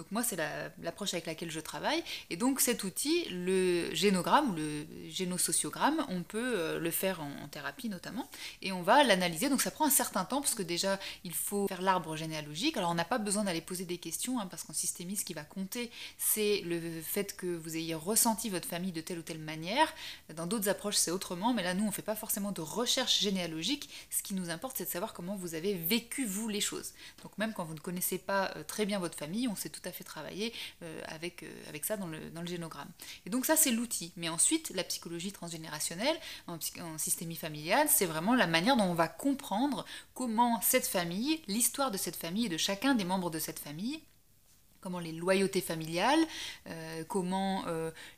Donc 0.00 0.10
moi, 0.12 0.22
c'est 0.22 0.36
l'approche 0.82 1.12
avec 1.12 1.26
laquelle 1.26 1.50
je 1.50 1.60
travaille. 1.60 2.02
Et 2.30 2.38
donc 2.38 2.60
cet 2.60 2.84
outil, 2.84 3.26
le 3.28 3.94
génogramme 3.94 4.48
ou 4.48 4.54
le 4.54 4.86
génosociogramme, 5.10 6.06
on 6.08 6.22
peut 6.22 6.54
euh, 6.56 6.78
le 6.78 6.90
faire 6.90 7.20
en, 7.20 7.48
thérapie 7.48 7.90
notamment. 7.90 8.26
Et 8.62 8.72
on 8.72 8.80
va 8.80 9.04
l'analyser. 9.04 9.50
Donc 9.50 9.60
ça 9.60 9.70
prend 9.70 9.84
un 9.84 9.90
certain 9.90 10.24
temps 10.24 10.40
parce 10.40 10.54
que 10.54 10.62
déjà, 10.62 10.98
il 11.22 11.34
faut 11.34 11.68
faire 11.68 11.82
l'arbre 11.82 12.16
généalogique. 12.16 12.78
Alors 12.78 12.90
on 12.92 12.94
n'a 12.94 13.04
pas 13.04 13.18
besoin 13.18 13.44
d'aller 13.44 13.60
poser 13.60 13.84
des 13.84 13.98
questions 13.98 14.40
hein, 14.40 14.46
parce 14.46 14.62
qu'en 14.62 14.72
systémie, 14.72 15.16
ce 15.16 15.24
qui 15.26 15.34
va 15.34 15.44
compter, 15.44 15.90
c'est 16.16 16.62
le 16.64 17.02
fait 17.02 17.36
que 17.36 17.54
vous 17.54 17.76
ayez 17.76 17.94
ressenti 17.94 18.48
votre 18.48 18.66
famille 18.66 18.92
de 18.92 19.02
telle 19.02 19.18
ou 19.18 19.22
telle 19.22 19.38
manière. 19.38 19.92
Dans 20.34 20.46
d'autres 20.46 20.70
approches, 20.70 20.96
c'est 20.96 21.10
autrement. 21.10 21.52
Mais 21.52 21.62
là, 21.62 21.74
nous, 21.74 21.84
on 21.84 21.88
ne 21.88 21.92
fait 21.92 22.00
pas 22.00 22.16
forcément 22.16 22.52
de 22.52 22.62
recherche 22.62 23.20
généalogique. 23.20 23.90
Ce 24.08 24.22
qui 24.22 24.32
nous 24.32 24.48
importe, 24.48 24.78
c'est 24.78 24.86
de 24.86 24.90
savoir 24.90 25.12
comment 25.12 25.36
vous 25.36 25.54
avez 25.54 25.74
vécu, 25.74 26.24
vous, 26.24 26.48
les 26.48 26.62
choses. 26.62 26.92
Donc 27.22 27.36
même 27.36 27.52
quand 27.52 27.64
vous 27.64 27.74
ne 27.74 27.80
connaissez 27.80 28.16
pas 28.16 28.50
euh, 28.56 28.64
très 28.66 28.86
bien 28.86 28.98
votre 28.98 29.18
famille, 29.18 29.46
on 29.46 29.56
sait 29.56 29.68
tout 29.68 29.82
à 29.84 29.89
fait 29.92 30.04
travailler 30.04 30.52
euh, 30.82 31.00
avec, 31.06 31.42
euh, 31.42 31.68
avec 31.68 31.84
ça 31.84 31.96
dans 31.96 32.06
le, 32.06 32.30
dans 32.30 32.40
le 32.40 32.46
génogramme. 32.46 32.88
Et 33.26 33.30
donc 33.30 33.46
ça, 33.46 33.56
c'est 33.56 33.70
l'outil. 33.70 34.12
Mais 34.16 34.28
ensuite, 34.28 34.70
la 34.74 34.84
psychologie 34.84 35.32
transgénérationnelle, 35.32 36.16
en, 36.46 36.58
systémie 36.98 37.36
familiale, 37.36 37.88
c'est 37.88 38.06
vraiment 38.06 38.34
la 38.34 38.46
manière 38.46 38.76
dont 38.76 38.84
on 38.84 38.94
va 38.94 39.08
comprendre 39.08 39.84
comment 40.14 40.60
cette 40.60 40.86
famille, 40.86 41.40
l'histoire 41.46 41.90
de 41.90 41.96
cette 41.96 42.16
famille 42.16 42.46
et 42.46 42.50
de 42.50 42.56
chacun 42.56 42.94
des 42.94 43.04
membres 43.04 43.30
de 43.30 43.38
cette 43.38 43.58
famille, 43.58 44.00
comment 44.80 44.98
les 44.98 45.12
loyautés 45.12 45.60
familiales, 45.60 46.20
euh, 46.68 47.04
comment 47.04 47.64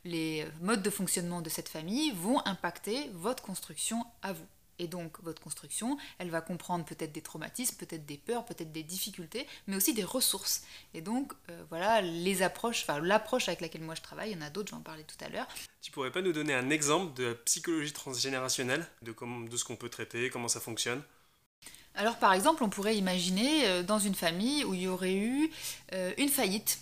les 0.05 0.45
modes 0.61 0.81
de 0.81 0.89
fonctionnement 0.89 1.41
de 1.41 1.49
cette 1.49 1.69
famille 1.69 2.11
vont 2.11 2.45
impacter 2.45 3.09
votre 3.13 3.43
construction 3.43 4.05
à 4.21 4.33
vous. 4.33 4.47
Et 4.83 4.87
donc 4.87 5.17
votre 5.23 5.41
construction, 5.41 5.97
elle 6.19 6.29
va 6.29 6.41
comprendre 6.41 6.83
peut-être 6.83 7.13
des 7.13 7.21
traumatismes, 7.21 7.77
peut-être 7.77 8.05
des 8.05 8.17
peurs, 8.17 8.43
peut-être 8.43 8.73
des 8.73 8.83
difficultés, 8.83 9.47
mais 9.67 9.77
aussi 9.77 9.93
des 9.93 10.03
ressources. 10.03 10.63
Et 10.93 10.99
donc 10.99 11.31
euh, 11.49 11.63
voilà 11.69 12.01
les 12.01 12.41
approches, 12.43 12.83
enfin 12.83 12.99
l'approche 12.99 13.47
avec 13.47 13.61
laquelle 13.61 13.81
moi 13.81 13.95
je 13.95 14.01
travaille, 14.01 14.31
il 14.31 14.37
y 14.37 14.37
en 14.37 14.45
a 14.45 14.49
d'autres, 14.49 14.71
j'en 14.71 14.81
parlais 14.81 15.03
tout 15.03 15.23
à 15.23 15.29
l'heure. 15.29 15.47
Tu 15.81 15.91
pourrais 15.91 16.11
pas 16.11 16.21
nous 16.21 16.33
donner 16.33 16.53
un 16.53 16.69
exemple 16.69 17.13
de 17.13 17.31
psychologie 17.45 17.93
transgénérationnelle, 17.93 18.85
de, 19.03 19.13
comment, 19.13 19.39
de 19.39 19.55
ce 19.55 19.63
qu'on 19.63 19.77
peut 19.77 19.89
traiter, 19.89 20.29
comment 20.29 20.49
ça 20.49 20.59
fonctionne? 20.59 21.01
Alors 21.95 22.17
par 22.17 22.33
exemple, 22.33 22.61
on 22.63 22.69
pourrait 22.69 22.97
imaginer 22.97 23.67
euh, 23.67 23.83
dans 23.83 23.99
une 23.99 24.15
famille 24.15 24.65
où 24.65 24.73
il 24.73 24.81
y 24.81 24.87
aurait 24.89 25.15
eu 25.15 25.49
euh, 25.93 26.11
une 26.17 26.29
faillite 26.29 26.79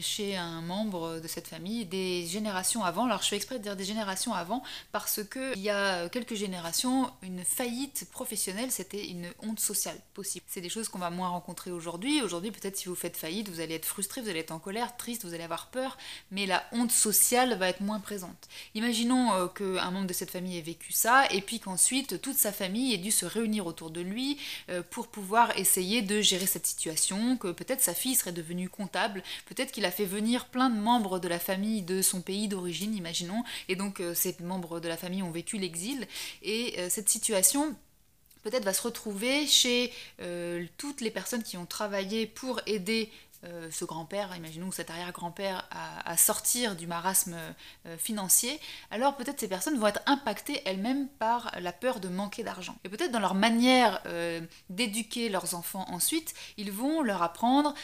chez 0.00 0.36
un 0.36 0.60
membre 0.60 1.20
de 1.20 1.28
cette 1.28 1.48
famille 1.48 1.84
des 1.84 2.26
générations 2.26 2.82
avant. 2.82 3.04
Alors 3.04 3.22
je 3.22 3.28
fais 3.28 3.36
exprès 3.36 3.58
de 3.58 3.62
dire 3.62 3.76
des 3.76 3.84
générations 3.84 4.32
avant 4.32 4.62
parce 4.92 5.22
que 5.22 5.54
il 5.56 5.62
y 5.62 5.70
a 5.70 6.08
quelques 6.08 6.34
générations, 6.34 7.10
une 7.22 7.44
faillite 7.44 8.06
professionnelle, 8.10 8.70
c'était 8.70 9.06
une 9.06 9.26
honte 9.42 9.60
sociale 9.60 9.98
possible. 10.14 10.44
C'est 10.48 10.60
des 10.60 10.68
choses 10.68 10.88
qu'on 10.88 10.98
va 10.98 11.10
moins 11.10 11.28
rencontrer 11.28 11.70
aujourd'hui. 11.70 12.22
Aujourd'hui, 12.22 12.50
peut-être 12.50 12.76
si 12.76 12.88
vous 12.88 12.94
faites 12.94 13.16
faillite, 13.16 13.48
vous 13.48 13.60
allez 13.60 13.74
être 13.74 13.86
frustré, 13.86 14.20
vous 14.20 14.28
allez 14.28 14.40
être 14.40 14.52
en 14.52 14.58
colère, 14.58 14.96
triste, 14.96 15.24
vous 15.24 15.34
allez 15.34 15.44
avoir 15.44 15.68
peur, 15.68 15.96
mais 16.30 16.46
la 16.46 16.64
honte 16.72 16.92
sociale 16.92 17.56
va 17.58 17.68
être 17.68 17.80
moins 17.80 18.00
présente. 18.00 18.48
Imaginons 18.74 19.32
euh, 19.32 19.46
qu'un 19.46 19.90
membre 19.90 20.06
de 20.06 20.12
cette 20.12 20.30
famille 20.30 20.58
ait 20.58 20.62
vécu 20.62 20.92
ça 20.92 21.26
et 21.30 21.40
puis 21.40 21.60
qu'ensuite 21.60 22.20
toute 22.20 22.36
sa 22.36 22.52
famille 22.52 22.94
ait 22.94 22.98
dû 22.98 23.10
se 23.10 23.26
réunir 23.26 23.66
autour 23.66 23.90
de 23.90 24.00
lui 24.00 24.38
euh, 24.68 24.82
pour 24.88 25.08
pouvoir 25.08 25.56
essayer 25.58 26.02
de 26.02 26.20
gérer 26.20 26.46
cette 26.46 26.66
situation, 26.66 27.36
que 27.36 27.48
peut-être 27.48 27.80
sa 27.80 27.94
fille 27.94 28.14
serait 28.14 28.32
devenue 28.32 28.68
comptable, 28.68 29.22
peut-être 29.50 29.72
qu'il 29.72 29.84
a 29.84 29.90
fait 29.90 30.06
venir 30.06 30.46
plein 30.46 30.70
de 30.70 30.80
membres 30.80 31.18
de 31.18 31.28
la 31.28 31.38
famille 31.38 31.82
de 31.82 32.00
son 32.00 32.22
pays 32.22 32.48
d'origine, 32.48 32.94
imaginons, 32.94 33.44
et 33.68 33.76
donc 33.76 34.00
euh, 34.00 34.14
ces 34.14 34.34
membres 34.40 34.80
de 34.80 34.88
la 34.88 34.96
famille 34.96 35.22
ont 35.22 35.30
vécu 35.30 35.58
l'exil, 35.58 36.06
et 36.42 36.76
euh, 36.78 36.88
cette 36.88 37.10
situation 37.10 37.76
peut-être 38.42 38.64
va 38.64 38.72
se 38.72 38.80
retrouver 38.80 39.46
chez 39.46 39.92
toutes 40.78 41.02
les 41.02 41.10
personnes 41.10 41.42
qui 41.42 41.58
ont 41.58 41.66
travaillé 41.66 42.26
pour 42.26 42.58
aider 42.64 43.10
euh, 43.44 43.70
ce 43.70 43.86
grand-père, 43.86 44.36
imaginons 44.36 44.70
cet 44.70 44.90
arrière-grand-père, 44.90 45.66
à, 45.70 46.16
sortir 46.16 46.76
du 46.76 46.86
marasme 46.86 47.36
euh, 47.86 47.96
financier, 47.96 48.60
alors 48.90 49.16
peut-être 49.16 49.40
ces 49.40 49.48
personnes 49.48 49.78
vont 49.78 49.86
être 49.86 50.02
impactées 50.04 50.60
elles-mêmes 50.66 51.08
par 51.08 51.50
la 51.58 51.72
peur 51.72 52.00
de 52.00 52.08
manquer 52.08 52.42
d'argent. 52.42 52.76
Et 52.84 52.90
peut-être 52.90 53.12
dans 53.12 53.20
leur 53.20 53.34
manière 53.34 54.02
euh, 54.06 54.40
d'éduquer 54.68 55.30
leurs 55.30 55.54
enfants 55.54 55.86
ensuite, 55.88 56.34
ils 56.58 56.70
vont 56.70 57.02
leur 57.02 57.22
apprendre 57.22 57.74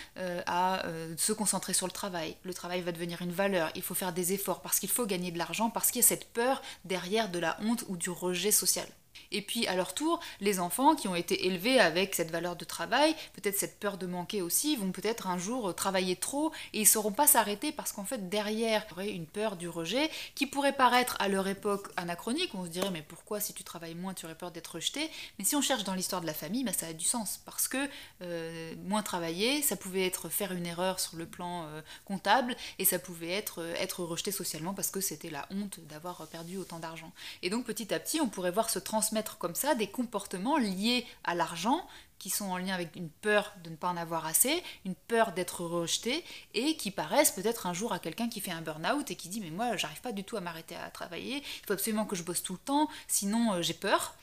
à 0.46 0.82
se 1.16 1.32
concentrer 1.32 1.72
sur 1.72 1.86
le 1.86 1.92
travail. 1.92 2.36
Le 2.42 2.52
travail 2.52 2.82
va 2.82 2.92
devenir 2.92 3.22
une 3.22 3.32
valeur, 3.32 3.70
il 3.74 3.82
faut 3.82 3.94
faire 3.94 4.12
des 4.12 4.32
efforts 4.32 4.60
parce 4.60 4.78
qu'il 4.78 4.90
faut 4.90 5.06
gagner 5.06 5.30
de 5.30 5.38
l'argent, 5.38 5.70
parce 5.70 5.90
qu'il 5.90 6.02
y 6.02 6.04
a 6.04 6.08
cette 6.08 6.32
peur 6.32 6.62
derrière 6.84 7.30
de 7.30 7.38
la 7.38 7.56
honte 7.62 7.84
ou 7.88 7.96
du 7.96 8.10
rejet 8.10 8.50
social. 8.50 8.86
Et 9.32 9.42
puis 9.42 9.66
à 9.66 9.74
leur 9.74 9.94
tour, 9.94 10.20
les 10.40 10.60
enfants 10.60 10.94
qui 10.94 11.08
ont 11.08 11.14
été 11.14 11.46
élevés 11.46 11.80
avec 11.80 12.14
cette 12.14 12.30
valeur 12.30 12.56
de 12.56 12.64
travail, 12.64 13.14
peut-être 13.34 13.58
cette 13.58 13.78
peur 13.78 13.98
de 13.98 14.06
manquer 14.06 14.42
aussi, 14.42 14.76
vont 14.76 14.92
peut-être 14.92 15.26
un 15.26 15.38
jour 15.38 15.74
travailler 15.74 16.16
trop 16.16 16.52
et 16.72 16.78
ils 16.78 16.82
ne 16.82 16.86
sauront 16.86 17.12
pas 17.12 17.26
s'arrêter 17.26 17.72
parce 17.72 17.92
qu'en 17.92 18.04
fait 18.04 18.28
derrière, 18.28 18.84
il 18.86 18.90
y 18.90 18.92
aurait 18.92 19.10
une 19.10 19.26
peur 19.26 19.56
du 19.56 19.68
rejet 19.68 20.10
qui 20.34 20.46
pourrait 20.46 20.72
paraître 20.72 21.16
à 21.18 21.28
leur 21.28 21.48
époque 21.48 21.88
anachronique. 21.96 22.54
On 22.54 22.64
se 22.64 22.70
dirait 22.70 22.90
mais 22.90 23.02
pourquoi 23.02 23.40
si 23.40 23.52
tu 23.52 23.64
travailles 23.64 23.94
moins 23.94 24.14
tu 24.14 24.26
aurais 24.26 24.34
peur 24.34 24.50
d'être 24.50 24.74
rejeté? 24.74 25.10
Mais 25.38 25.44
si 25.44 25.56
on 25.56 25.60
cherche 25.62 25.84
dans 25.84 25.94
l'histoire 25.94 26.20
de 26.20 26.26
la 26.26 26.34
famille, 26.34 26.64
bah, 26.64 26.72
ça 26.72 26.86
a 26.86 26.92
du 26.92 27.04
sens 27.04 27.40
parce 27.44 27.68
que 27.68 27.88
euh, 28.22 28.74
moins 28.84 29.02
travailler, 29.02 29.62
ça 29.62 29.76
pouvait 29.76 30.06
être 30.06 30.28
faire 30.28 30.52
une 30.52 30.66
erreur 30.66 31.00
sur 31.00 31.16
le 31.16 31.26
plan 31.26 31.66
euh, 31.66 31.80
comptable 32.04 32.56
et 32.78 32.84
ça 32.84 32.98
pouvait 32.98 33.32
être 33.32 33.62
euh, 33.62 33.74
être 33.78 34.04
rejeté 34.04 34.30
socialement 34.30 34.74
parce 34.74 34.90
que 34.90 35.00
c'était 35.00 35.30
la 35.30 35.46
honte 35.50 35.80
d'avoir 35.80 36.26
perdu 36.28 36.56
autant 36.56 36.78
d'argent. 36.78 37.12
Et 37.42 37.50
donc 37.50 37.64
petit 37.64 37.92
à 37.92 37.98
petit, 37.98 38.20
on 38.20 38.28
pourrait 38.28 38.50
voir 38.50 38.70
se 38.70 38.78
transmettre 38.78 39.15
comme 39.38 39.54
ça 39.54 39.74
des 39.74 39.88
comportements 39.88 40.58
liés 40.58 41.06
à 41.24 41.34
l'argent 41.34 41.86
qui 42.18 42.30
sont 42.30 42.46
en 42.46 42.56
lien 42.56 42.74
avec 42.74 42.96
une 42.96 43.10
peur 43.10 43.52
de 43.62 43.70
ne 43.70 43.76
pas 43.76 43.88
en 43.88 43.96
avoir 43.96 44.26
assez, 44.26 44.62
une 44.84 44.94
peur 44.94 45.32
d'être 45.32 45.64
rejeté, 45.64 46.24
et 46.54 46.76
qui 46.76 46.90
paraissent 46.90 47.30
peut-être 47.30 47.66
un 47.66 47.74
jour 47.74 47.92
à 47.92 47.98
quelqu'un 47.98 48.28
qui 48.28 48.40
fait 48.40 48.50
un 48.50 48.62
burn-out 48.62 49.10
et 49.10 49.16
qui 49.16 49.28
dit 49.28 49.40
mais 49.40 49.50
moi 49.50 49.76
j'arrive 49.76 50.00
pas 50.00 50.12
du 50.12 50.24
tout 50.24 50.36
à 50.36 50.40
m'arrêter 50.40 50.76
à 50.76 50.90
travailler, 50.90 51.36
il 51.36 51.66
faut 51.66 51.74
absolument 51.74 52.06
que 52.06 52.16
je 52.16 52.22
bosse 52.22 52.42
tout 52.42 52.54
le 52.54 52.58
temps, 52.58 52.88
sinon 53.06 53.54
euh, 53.54 53.62
j'ai 53.62 53.74
peur. 53.74 54.14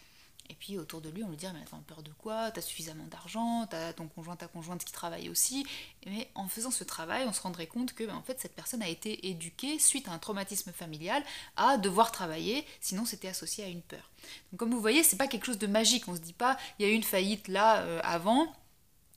Et 0.53 0.55
puis 0.55 0.77
autour 0.77 1.01
de 1.01 1.09
lui, 1.09 1.23
on 1.23 1.29
lui 1.29 1.35
dit 1.35 1.47
Mais 1.51 1.61
attends, 1.63 1.81
peur 1.87 2.03
de 2.03 2.11
quoi? 2.11 2.51
T'as 2.51 2.61
suffisamment 2.61 3.07
d'argent, 3.07 3.65
t'as 3.67 3.91
ton 3.91 4.07
conjoint, 4.07 4.35
ta 4.35 4.47
conjointe 4.47 4.85
qui 4.85 4.93
travaille 4.93 5.27
aussi. 5.27 5.65
Mais 6.05 6.29
en 6.35 6.47
faisant 6.47 6.69
ce 6.69 6.83
travail, 6.83 7.25
on 7.27 7.33
se 7.33 7.41
rendrait 7.41 7.65
compte 7.65 7.93
que 7.93 8.03
ben, 8.03 8.13
en 8.13 8.21
fait, 8.21 8.39
cette 8.39 8.53
personne 8.53 8.83
a 8.83 8.87
été 8.87 9.29
éduquée 9.29 9.79
suite 9.79 10.07
à 10.07 10.11
un 10.11 10.19
traumatisme 10.19 10.71
familial 10.71 11.23
à 11.55 11.77
devoir 11.77 12.11
travailler, 12.11 12.67
sinon 12.81 13.03
c'était 13.03 13.29
associé 13.29 13.63
à 13.63 13.67
une 13.67 13.81
peur. 13.81 14.11
Donc 14.51 14.59
comme 14.59 14.69
vous 14.69 14.79
voyez, 14.79 15.01
c'est 15.01 15.17
pas 15.17 15.25
quelque 15.25 15.47
chose 15.47 15.57
de 15.57 15.65
magique. 15.65 16.07
On 16.07 16.15
se 16.15 16.21
dit 16.21 16.33
pas 16.33 16.55
Il 16.77 16.85
y 16.85 16.87
a 16.87 16.91
eu 16.91 16.95
une 16.95 17.01
faillite 17.01 17.47
là 17.47 17.79
euh, 17.79 17.99
avant. 18.03 18.45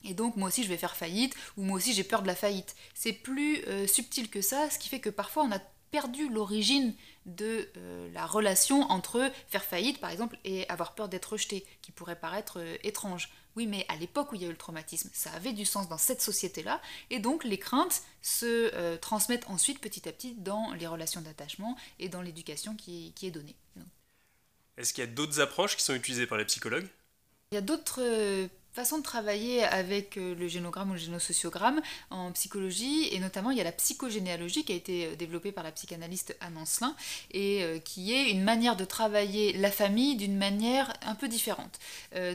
Et 0.03 0.15
donc 0.15 0.37
moi 0.37 0.47
aussi 0.47 0.63
je 0.63 0.69
vais 0.69 0.77
faire 0.77 0.95
faillite, 0.95 1.35
ou 1.55 1.61
moi 1.61 1.77
aussi 1.77 1.93
j'ai 1.93 2.03
peur 2.03 2.23
de 2.23 2.27
la 2.27 2.35
faillite. 2.35 2.75
C'est 2.95 3.13
plus 3.13 3.63
euh, 3.67 3.85
subtil 3.85 4.27
que 4.27 4.41
ça, 4.41 4.71
ce 4.71 4.79
qui 4.79 4.89
fait 4.89 4.99
que 4.99 5.11
parfois 5.11 5.43
on 5.43 5.51
a 5.51 5.59
perdu 5.91 6.29
l'origine 6.29 6.95
de 7.27 7.69
euh, 7.77 8.09
la 8.13 8.25
relation 8.25 8.81
entre 8.89 9.31
faire 9.47 9.63
faillite, 9.63 9.99
par 9.99 10.09
exemple, 10.09 10.39
et 10.43 10.67
avoir 10.69 10.95
peur 10.95 11.09
d'être 11.09 11.33
rejeté, 11.33 11.65
qui 11.81 11.91
pourrait 11.91 12.19
paraître 12.19 12.59
euh, 12.59 12.77
étrange. 12.83 13.29
Oui, 13.55 13.67
mais 13.67 13.85
à 13.89 13.95
l'époque 13.95 14.31
où 14.31 14.35
il 14.35 14.41
y 14.41 14.45
a 14.45 14.47
eu 14.47 14.51
le 14.51 14.57
traumatisme, 14.57 15.09
ça 15.13 15.31
avait 15.31 15.53
du 15.53 15.65
sens 15.65 15.89
dans 15.89 15.97
cette 15.97 16.21
société-là, 16.21 16.81
et 17.09 17.19
donc 17.19 17.43
les 17.43 17.57
craintes 17.57 18.03
se 18.21 18.73
euh, 18.73 18.97
transmettent 18.97 19.49
ensuite 19.49 19.79
petit 19.79 20.07
à 20.07 20.11
petit 20.11 20.35
dans 20.35 20.73
les 20.73 20.87
relations 20.87 21.21
d'attachement 21.21 21.75
et 21.99 22.09
dans 22.09 22.21
l'éducation 22.21 22.75
qui, 22.75 23.13
qui, 23.15 23.27
est 23.27 23.31
donnée. 23.31 23.55
Est-ce 24.77 24.93
qu'il 24.93 25.03
y 25.03 25.07
a 25.07 25.11
d'autres 25.11 25.39
approches 25.39 25.75
qui 25.75 25.83
sont 25.83 25.95
utilisées 25.95 26.27
par 26.27 26.37
les 26.37 26.45
psychologues? 26.45 26.87
Il 27.51 27.55
y 27.55 27.57
a 27.57 27.61
d'autres 27.61 28.01
façon 28.77 28.99
de 28.99 29.03
travailler 29.03 29.63
avec 29.63 30.17
euh, 30.17 30.35
le 30.35 30.47
génogramme 30.47 30.91
ou 30.91 30.93
le 30.93 30.99
génosociogramme 30.99 31.81
en 32.11 32.31
psychologie, 32.33 33.09
et 33.11 33.19
notamment 33.19 33.49
il 33.49 33.57
y 33.57 33.61
a 33.61 33.63
la 33.63 33.71
psychogénéalogie 33.71 34.63
qui 34.65 34.71
a 34.71 34.75
été 34.75 35.07
euh, 35.07 35.15
développée 35.15 35.51
par 35.51 35.63
la 35.63 35.71
psychanalyste 35.71 36.37
Anne 36.41 36.57
Ancelin, 36.57 36.95
et 37.31 37.63
euh, 37.63 37.79
qui 37.79 38.13
est 38.13 38.29
une 38.29 38.43
manière 38.43 38.75
de 38.75 38.85
travailler 38.85 39.53
la 39.53 39.71
famille 39.71 40.15
d'une 40.15 40.37
manière 40.37 40.93
un 41.01 41.15
peu 41.15 41.27
différente. 41.27 41.79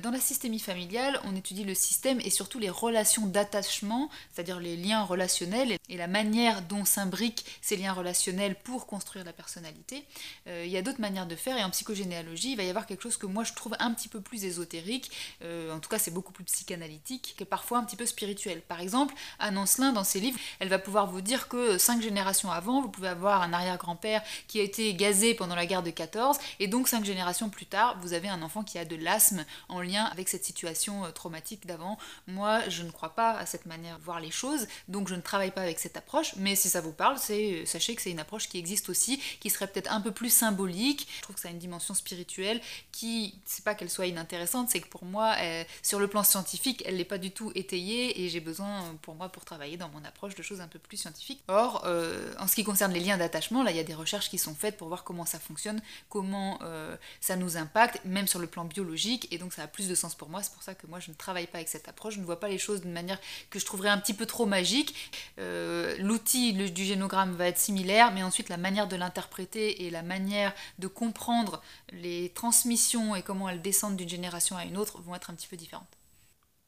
Dans 0.03 0.11
la 0.11 0.21
systémie 0.21 0.59
familiale, 0.59 1.21
on 1.25 1.35
étudie 1.37 1.65
le 1.65 1.75
système 1.75 2.21
et 2.21 2.31
surtout 2.31 2.59
les 2.59 2.71
relations 2.71 3.27
d'attachement, 3.27 4.11
c'est-à-dire 4.33 4.61
les 4.61 4.77
liens 4.77 5.03
relationnels 5.03 5.77
et 5.89 5.97
la 5.97 6.07
manière 6.07 6.63
dont 6.63 6.85
s'imbriquent 6.85 7.45
ces 7.61 7.77
liens 7.77 7.93
relationnels 7.93 8.57
pour 8.57 8.87
construire 8.87 9.25
la 9.25 9.33
personnalité. 9.33 10.05
Il 10.47 10.69
y 10.69 10.77
a 10.77 10.83
d'autres 10.83 11.01
manières 11.01 11.27
de 11.27 11.37
faire, 11.37 11.57
et 11.57 11.65
en 11.65 11.71
psychogénéalogie, 11.71 12.53
il 12.53 12.57
va 12.57 12.63
y 12.63 12.69
avoir 12.69 12.87
quelque 12.87 13.03
chose 13.03 13.17
que 13.17 13.27
moi 13.27 13.45
je 13.45 13.55
trouve 13.55 13.75
un 13.79 13.93
petit 13.93 14.09
peu 14.09 14.21
plus 14.21 14.45
ésotérique, 14.45 15.11
en 15.43 15.81
tout 15.81 15.89
cas 15.89 15.99
c'est 15.99 16.13
beaucoup 16.13 16.32
plus 16.33 16.45
psychanalytique 16.45 17.35
que 17.39 17.45
parfois 17.45 17.79
un 17.79 17.85
petit 17.85 17.97
peu 17.97 18.07
spirituel. 18.07 18.61
Par 18.63 18.81
exemple, 18.81 19.15
Anne 19.39 19.59
Ancelin, 19.59 19.93
dans 19.93 20.05
ses 20.05 20.21
livres, 20.21 20.39
elle 20.59 20.69
va 20.69 20.79
pouvoir 20.79 21.07
vous 21.07 21.21
dire 21.21 21.49
que 21.49 21.79
cinq 21.79 22.03
générations 22.03 22.51
avant, 22.51 22.81
vous 22.81 22.89
pouvez 22.89 23.09
avoir 23.09 23.43
un 23.43 23.53
arrière-grand-père 23.53 24.23
qui 24.49 24.61
a 24.61 24.63
été 24.63 24.95
gazé 24.95 25.35
pendant 25.35 25.55
la 25.55 25.67
guerre 25.67 25.83
de 25.83 25.91
14, 25.91 26.39
et 26.61 26.69
donc 26.69 26.89
cinq 26.89 27.05
générations 27.05 27.49
plus 27.51 27.67
tard, 27.67 27.99
vous 28.01 28.13
avez 28.13 28.29
un 28.29 28.43
enfant 28.43 28.63
qui 28.63 28.79
a 28.79 28.85
de 28.85 28.97
l'asthme 28.97 29.45
en 29.69 29.81
lien 29.81 30.05
avec 30.05 30.29
cette 30.29 30.45
situation 30.45 31.05
euh, 31.05 31.11
traumatique 31.11 31.67
d'avant. 31.67 31.99
Moi, 32.27 32.69
je 32.69 32.83
ne 32.83 32.91
crois 32.91 33.15
pas 33.15 33.33
à 33.33 33.47
cette 33.47 33.67
manière 33.67 33.99
de 33.99 34.05
voir 34.05 34.21
les 34.21 34.31
choses, 34.31 34.67
donc 34.89 35.09
je 35.09 35.15
ne 35.15 35.21
travaille 35.21 35.51
pas 35.51 35.63
avec 35.63 35.79
cette 35.79 35.97
approche, 35.97 36.35
mais 36.37 36.57
si 36.57 36.69
ça 36.69 36.81
vous 36.81 36.93
parle, 36.93 37.17
euh, 37.31 37.67
sachez 37.67 37.95
que 37.95 38.03
c'est 38.03 38.11
une 38.11 38.21
approche 38.21 38.49
qui 38.49 38.59
existe 38.59 38.89
aussi, 38.89 39.21
qui 39.41 39.51
serait 39.51 39.67
peut-être 39.67 39.93
un 39.93 40.01
peu 40.01 40.13
plus 40.13 40.33
symbolique. 40.33 41.07
Je 41.17 41.23
trouve 41.23 41.37
que 41.37 41.43
ça 41.43 41.49
a 41.49 41.51
une 41.51 41.59
dimension 41.59 41.95
spirituelle 41.95 42.61
qui, 42.91 43.35
c'est 43.45 43.65
pas 43.65 43.75
qu'elle 43.75 43.91
soit 43.91 44.07
inintéressante, 44.07 44.71
c'est 44.71 44.81
que 44.81 44.89
pour 44.89 45.05
moi, 45.05 45.35
sur 45.83 45.99
le 45.99 46.09
plan 46.09 46.22
scientifique, 46.25 46.83
elle 46.87 46.97
n'est 46.97 47.05
pas 47.05 47.19
du 47.19 47.31
tout 47.31 47.53
étayée 47.55 48.23
et 48.23 48.29
j'ai 48.29 48.41
besoin 48.41 48.95
pour 49.03 49.15
moi 49.15 49.29
pour 49.29 49.45
travailler 49.45 49.77
dans 49.77 49.89
mon 49.89 50.05
approche 50.05 50.35
de 50.35 50.43
choses 50.43 50.61
un 50.61 50.69
peu 50.69 50.79
plus 50.79 50.97
scientifiques. 50.97 51.43
Or, 51.49 51.83
euh, 51.85 52.33
en 52.39 52.47
ce 52.47 52.55
qui 52.55 52.65
concerne 52.65 52.93
les 52.93 53.01
liens 53.01 53.17
d'attachement, 53.17 53.63
là 53.63 53.71
il 53.71 53.77
y 53.77 53.81
a 53.81 53.85
des 53.85 53.95
recherches 53.95 54.31
qui 54.31 54.39
sont 54.39 54.55
faites 54.55 54.77
pour 54.77 54.89
voir 54.89 55.05
comment 55.05 55.27
ça 55.27 55.39
fonctionne, 55.39 55.81
comment 56.09 56.59
euh, 56.63 56.97
ça 57.21 57.37
nous 57.37 57.57
impacte, 57.57 58.05
même 58.05 58.27
sur 58.27 58.39
le 58.39 58.47
plan 58.47 58.65
biologique, 58.65 59.29
et 59.31 59.39
donc 59.39 59.53
ça 59.53 59.63
a 59.63 59.67
plus 59.67 59.89
de 59.89 59.95
sens 59.95 60.15
pour 60.15 60.29
moi. 60.29 60.43
C'est 60.43 60.53
pour 60.53 60.63
ça 60.63 60.75
que 60.75 60.87
moi 60.87 61.01
je 61.01 61.11
ne 61.11 61.15
travaille 61.15 61.47
pas 61.47 61.59
avec 61.59 61.69
cette 61.69 61.89
approche, 61.89 62.15
je 62.15 62.21
ne 62.21 62.25
vois 62.25 62.41
pas 62.41 62.49
les 62.49 62.59
choses 62.59 62.83
d'une 62.83 62.93
manière 62.93 63.21
que 63.51 63.59
je 63.59 63.67
trouverais 63.67 63.89
un 63.91 63.99
petit 63.99 64.15
peu 64.15 64.27
trop 64.27 64.47
magique. 64.47 64.95
Euh, 65.39 65.97
l'outil 65.99 66.53
du 66.53 66.85
génogramme 66.85 67.35
va 67.35 67.47
être 67.49 67.59
similaire, 67.59 68.13
mais 68.13 68.23
ensuite 68.23 68.49
la 68.49 68.57
manière 68.57 68.89
de 68.89 68.97
l'interpréter 68.97 69.85
et 69.85 69.91
la 69.91 70.03
manière 70.03 70.53
de 70.79 70.87
comprendre 70.87 71.63
les 71.93 72.31
transmissions 72.31 73.15
et 73.15 73.23
comment 73.23 73.49
elles 73.49 73.63
descendent 73.63 73.97
d'une 73.97 74.09
génération 74.09 74.57
à 74.57 74.65
une 74.65 74.77
autre 74.77 75.01
vont 75.01 75.15
être 75.15 75.31
un 75.31 75.35
petit 75.35 75.47
peu 75.47 75.57
différentes. 75.57 75.89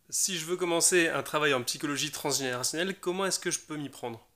Si 0.09 0.39
je 0.39 0.47
veux 0.47 0.57
commencer 0.57 1.09
un 1.09 1.23
travail 1.23 1.53
en 1.53 1.63
psychologie 1.63 2.11
transgénérationnelle, 2.11 2.99
comment 2.99 3.27
est-ce 3.27 3.39
que 3.39 3.51
je 3.51 3.61
peux 3.61 3.77
m'y 3.77 3.91
prendre? 3.91 4.27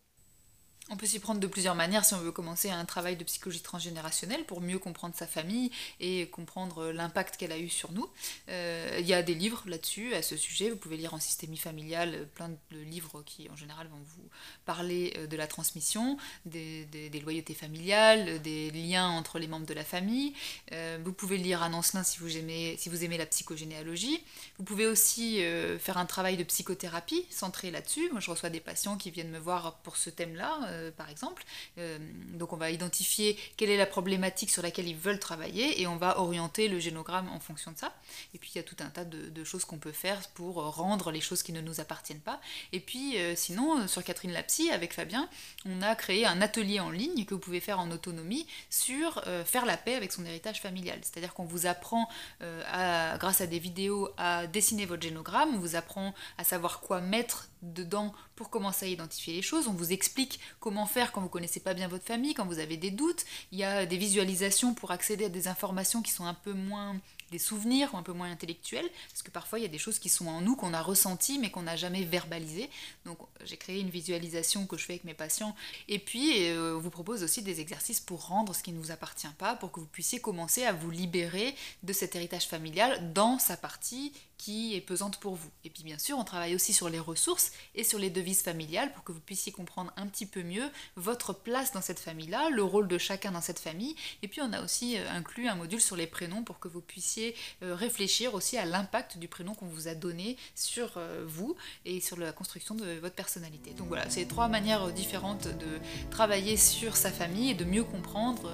On 0.90 0.96
peut 0.96 1.06
s'y 1.06 1.18
prendre 1.18 1.40
de 1.40 1.46
plusieurs 1.46 1.74
manières 1.74 2.04
si 2.04 2.14
on 2.14 2.18
veut 2.18 2.32
commencer 2.32 2.70
un 2.70 2.84
travail 2.84 3.16
de 3.16 3.24
psychologie 3.24 3.60
transgénérationnelle 3.60 4.44
pour 4.44 4.60
mieux 4.60 4.78
comprendre 4.78 5.14
sa 5.14 5.26
famille 5.26 5.70
et 6.00 6.28
comprendre 6.28 6.90
l'impact 6.90 7.36
qu'elle 7.36 7.52
a 7.52 7.58
eu 7.58 7.68
sur 7.68 7.92
nous. 7.92 8.08
Euh, 8.48 8.96
il 9.00 9.06
y 9.06 9.12
a 9.12 9.22
des 9.22 9.34
livres 9.34 9.62
là-dessus, 9.66 10.14
à 10.14 10.22
ce 10.22 10.36
sujet. 10.36 10.70
Vous 10.70 10.76
pouvez 10.76 10.96
lire 10.96 11.14
en 11.14 11.20
systémie 11.20 11.56
familiale 11.56 12.26
plein 12.34 12.48
de 12.48 12.78
livres 12.78 13.22
qui, 13.24 13.48
en 13.50 13.56
général, 13.56 13.88
vont 13.88 14.00
vous 14.16 14.28
parler 14.64 15.12
euh, 15.16 15.26
de 15.26 15.36
la 15.36 15.46
transmission, 15.46 16.16
des, 16.46 16.86
loyautés 17.22 17.54
familiales, 17.54 18.40
des 18.40 18.70
liens 18.70 19.08
entre 19.08 19.38
les 19.38 19.46
membres 19.46 19.66
de 19.66 19.74
la 19.74 19.84
famille. 19.84 20.32
Euh, 20.72 20.98
vous 21.04 21.12
pouvez 21.12 21.36
lire 21.36 21.62
Anne 21.62 21.74
Ancelin 21.74 22.02
si 22.02 22.18
vous, 22.18 22.36
aimez, 22.36 22.76
si 22.78 22.88
vous 22.88 23.04
aimez 23.04 23.18
la 23.18 23.26
psychogénéalogie. 23.26 24.22
Vous 24.58 24.64
pouvez 24.64 24.86
aussi 24.86 25.40
faire 25.78 25.98
un 25.98 26.06
travail 26.06 26.36
de 26.36 26.44
psychothérapie 26.44 27.26
centré 27.30 27.70
là-dessus. 27.70 28.10
Moi, 28.10 28.20
je 28.20 28.30
reçois 28.30 28.50
des 28.50 28.60
patients 28.60 28.96
qui 28.96 29.10
viennent 29.10 29.30
me 29.30 29.38
voir 29.38 29.78
pour 29.78 29.96
ce 29.96 30.10
thème-là 30.10 30.77
par 30.96 31.08
exemple. 31.10 31.44
donc 31.76 32.52
on 32.52 32.56
va 32.56 32.70
identifier 32.70 33.38
quelle 33.56 33.70
est 33.70 33.76
la 33.76 33.86
problématique 33.86 34.50
sur 34.50 34.62
laquelle 34.62 34.88
ils 34.88 34.96
veulent 34.96 35.18
travailler 35.18 35.80
et 35.80 35.86
on 35.86 35.96
va 35.96 36.20
orienter 36.20 36.68
le 36.68 36.78
génogramme 36.78 37.28
en 37.28 37.40
fonction 37.40 37.72
de 37.72 37.78
ça. 37.78 37.94
Et 38.34 38.38
puis 38.38 38.50
il 38.54 38.58
y 38.58 38.60
a 38.60 38.64
tout 38.64 38.76
un 38.80 38.90
tas 38.90 39.04
de, 39.04 39.44
choses 39.44 39.64
qu'on 39.64 39.78
peut 39.78 39.92
faire 39.92 40.20
pour 40.34 40.56
rendre 40.74 41.10
les 41.10 41.20
choses 41.20 41.42
qui 41.42 41.52
ne 41.52 41.60
nous 41.60 41.80
appartiennent 41.80 42.20
pas. 42.20 42.40
Et 42.72 42.80
puis 42.80 43.16
sinon, 43.34 43.86
sur 43.88 44.04
Catherine 44.04 44.32
Lapsy, 44.32 44.70
avec 44.70 44.92
Fabien, 44.92 45.28
on 45.64 45.82
a 45.82 45.94
créé 45.94 46.26
un 46.26 46.40
atelier 46.42 46.80
en 46.80 46.90
ligne 46.90 47.24
que 47.24 47.34
vous 47.34 47.40
pouvez 47.40 47.60
faire 47.60 47.80
en 47.80 47.90
autonomie 47.90 48.46
sur 48.70 49.22
faire 49.44 49.64
la 49.64 49.76
paix 49.76 49.94
avec 49.94 50.12
son 50.12 50.24
héritage 50.24 50.60
familial. 50.60 50.98
C'est-à-dire 51.02 51.34
qu'on 51.34 51.44
vous 51.44 51.66
apprend, 51.66 52.08
grâce 52.40 53.40
à 53.40 53.46
des 53.46 53.58
vidéos, 53.58 54.10
à 54.16 54.46
dessiner 54.46 54.86
votre 54.86 55.02
génogramme, 55.02 55.54
on 55.54 55.58
vous 55.58 55.76
apprend 55.76 56.14
à 56.36 56.44
savoir 56.44 56.80
quoi 56.80 57.00
mettre 57.00 57.48
dedans 57.62 58.12
pour 58.36 58.50
commencer 58.50 58.86
à 58.86 58.88
identifier 58.88 59.34
les 59.34 59.42
choses. 59.42 59.68
On 59.68 59.72
vous 59.72 59.92
explique 59.92 60.40
comment 60.60 60.86
faire 60.86 61.12
quand 61.12 61.20
vous 61.20 61.28
connaissez 61.28 61.60
pas 61.60 61.74
bien 61.74 61.88
votre 61.88 62.04
famille, 62.04 62.34
quand 62.34 62.46
vous 62.46 62.58
avez 62.58 62.76
des 62.76 62.90
doutes. 62.90 63.24
Il 63.52 63.58
y 63.58 63.64
a 63.64 63.86
des 63.86 63.96
visualisations 63.96 64.74
pour 64.74 64.90
accéder 64.90 65.26
à 65.26 65.28
des 65.28 65.48
informations 65.48 66.02
qui 66.02 66.12
sont 66.12 66.26
un 66.26 66.34
peu 66.34 66.52
moins 66.52 66.96
des 67.30 67.38
souvenirs 67.38 67.90
ou 67.94 67.96
un 67.96 68.02
peu 68.02 68.12
moins 68.12 68.30
intellectuels, 68.30 68.88
parce 69.10 69.22
que 69.22 69.30
parfois 69.30 69.58
il 69.58 69.62
y 69.62 69.66
a 69.66 69.68
des 69.68 69.78
choses 69.78 69.98
qui 69.98 70.08
sont 70.08 70.26
en 70.26 70.40
nous, 70.40 70.56
qu'on 70.56 70.74
a 70.74 70.82
ressenties, 70.82 71.38
mais 71.38 71.50
qu'on 71.50 71.62
n'a 71.62 71.76
jamais 71.76 72.04
verbalisées. 72.04 72.70
Donc 73.04 73.18
j'ai 73.44 73.56
créé 73.56 73.80
une 73.80 73.90
visualisation 73.90 74.66
que 74.66 74.76
je 74.76 74.84
fais 74.84 74.94
avec 74.94 75.04
mes 75.04 75.14
patients, 75.14 75.54
et 75.88 75.98
puis 75.98 76.48
euh, 76.48 76.76
on 76.76 76.80
vous 76.80 76.90
propose 76.90 77.22
aussi 77.22 77.42
des 77.42 77.60
exercices 77.60 78.00
pour 78.00 78.26
rendre 78.26 78.54
ce 78.54 78.62
qui 78.62 78.72
ne 78.72 78.78
vous 78.78 78.90
appartient 78.90 79.26
pas, 79.38 79.56
pour 79.56 79.72
que 79.72 79.80
vous 79.80 79.86
puissiez 79.86 80.20
commencer 80.20 80.64
à 80.64 80.72
vous 80.72 80.90
libérer 80.90 81.54
de 81.82 81.92
cet 81.92 82.16
héritage 82.16 82.46
familial 82.46 83.12
dans 83.12 83.38
sa 83.38 83.56
partie 83.56 84.12
qui 84.38 84.76
est 84.76 84.80
pesante 84.80 85.18
pour 85.18 85.34
vous. 85.34 85.50
Et 85.64 85.70
puis 85.70 85.82
bien 85.82 85.98
sûr, 85.98 86.16
on 86.16 86.24
travaille 86.24 86.54
aussi 86.54 86.72
sur 86.72 86.88
les 86.88 87.00
ressources 87.00 87.50
et 87.74 87.82
sur 87.82 87.98
les 87.98 88.08
devises 88.08 88.42
familiales 88.42 88.92
pour 88.92 89.02
que 89.02 89.10
vous 89.10 89.20
puissiez 89.20 89.50
comprendre 89.50 89.92
un 89.96 90.06
petit 90.06 90.26
peu 90.26 90.44
mieux 90.44 90.70
votre 90.94 91.32
place 91.32 91.72
dans 91.72 91.82
cette 91.82 91.98
famille-là, 91.98 92.48
le 92.50 92.62
rôle 92.62 92.86
de 92.86 92.98
chacun 92.98 93.32
dans 93.32 93.40
cette 93.40 93.58
famille. 93.58 93.96
Et 94.22 94.28
puis 94.28 94.40
on 94.40 94.52
a 94.52 94.62
aussi 94.62 94.96
euh, 94.96 95.10
inclus 95.10 95.48
un 95.48 95.56
module 95.56 95.80
sur 95.80 95.96
les 95.96 96.06
prénoms 96.06 96.44
pour 96.44 96.60
que 96.60 96.68
vous 96.68 96.80
puissiez 96.80 97.17
euh, 97.62 97.74
réfléchir 97.74 98.34
aussi 98.34 98.56
à 98.56 98.64
l'impact 98.64 99.18
du 99.18 99.28
prénom 99.28 99.54
qu'on 99.54 99.66
vous 99.66 99.88
a 99.88 99.94
donné 99.94 100.36
sur 100.54 100.92
euh, 100.96 101.24
vous 101.26 101.56
et 101.84 102.00
sur 102.00 102.18
la 102.18 102.32
construction 102.32 102.74
de 102.74 102.98
votre 103.00 103.14
personnalité. 103.14 103.70
Donc 103.70 103.88
voilà, 103.88 104.08
c'est 104.10 104.26
trois 104.26 104.48
manières 104.48 104.92
différentes 104.92 105.48
de 105.48 105.78
travailler 106.10 106.56
sur 106.56 106.96
sa 106.96 107.10
famille 107.10 107.50
et 107.50 107.54
de 107.54 107.64
mieux 107.64 107.84
comprendre 107.84 108.50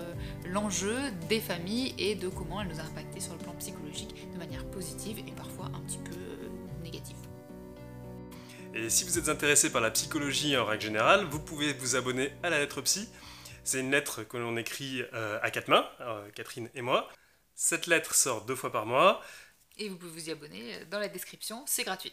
l'enjeu 0.47 0.97
des 1.29 1.41
familles 1.41 1.95
et 1.99 2.15
de 2.15 2.29
comment 2.29 2.61
elles 2.61 2.69
nous 2.69 2.81
ont 2.81 2.85
impacté 2.85 3.21
sur 3.21 3.33
le 3.33 3.39
plan 3.39 3.55
psychologique 3.55 4.15
de 4.33 4.39
manière 4.39 4.65
positive 4.67 5.19
et 5.27 5.33
parfois 5.33 5.71
un 5.75 5.81
petit 5.81 5.99
peu 5.99 6.15
euh, 6.15 6.83
négatif. 6.83 7.17
Et 8.75 8.91
si 8.91 9.05
vous 9.05 9.19
êtes 9.19 9.29
intéressé 9.29 9.71
par 9.71 9.81
la 9.81 9.91
psychologie 9.91 10.57
en 10.57 10.65
règle 10.65 10.83
générale, 10.83 11.25
vous 11.31 11.39
pouvez 11.39 11.73
vous 11.75 11.97
abonner 11.97 12.33
à 12.43 12.51
la 12.51 12.59
lettre 12.59 12.81
psy. 12.83 13.09
C'est 13.63 13.81
une 13.81 13.91
lettre 13.91 14.25
que 14.25 14.37
l'on 14.37 14.57
écrit 14.57 15.03
euh, 15.15 15.39
à 15.43 15.51
quatre 15.51 15.69
mains, 15.69 15.87
euh, 16.01 16.29
Catherine 16.35 16.69
et 16.75 16.83
moi. 16.83 17.09
Cette 17.55 17.87
lettre 17.87 18.15
sort 18.15 18.45
deux 18.45 18.57
fois 18.57 18.73
par 18.73 18.87
mois. 18.87 19.23
Et 19.77 19.89
vous 19.89 19.97
pouvez 19.97 20.13
vous 20.13 20.29
y 20.29 20.33
abonner 20.33 20.85
dans 20.87 20.99
la 20.99 21.09
description, 21.09 21.65
c'est 21.67 21.85
gratuit. 21.85 22.13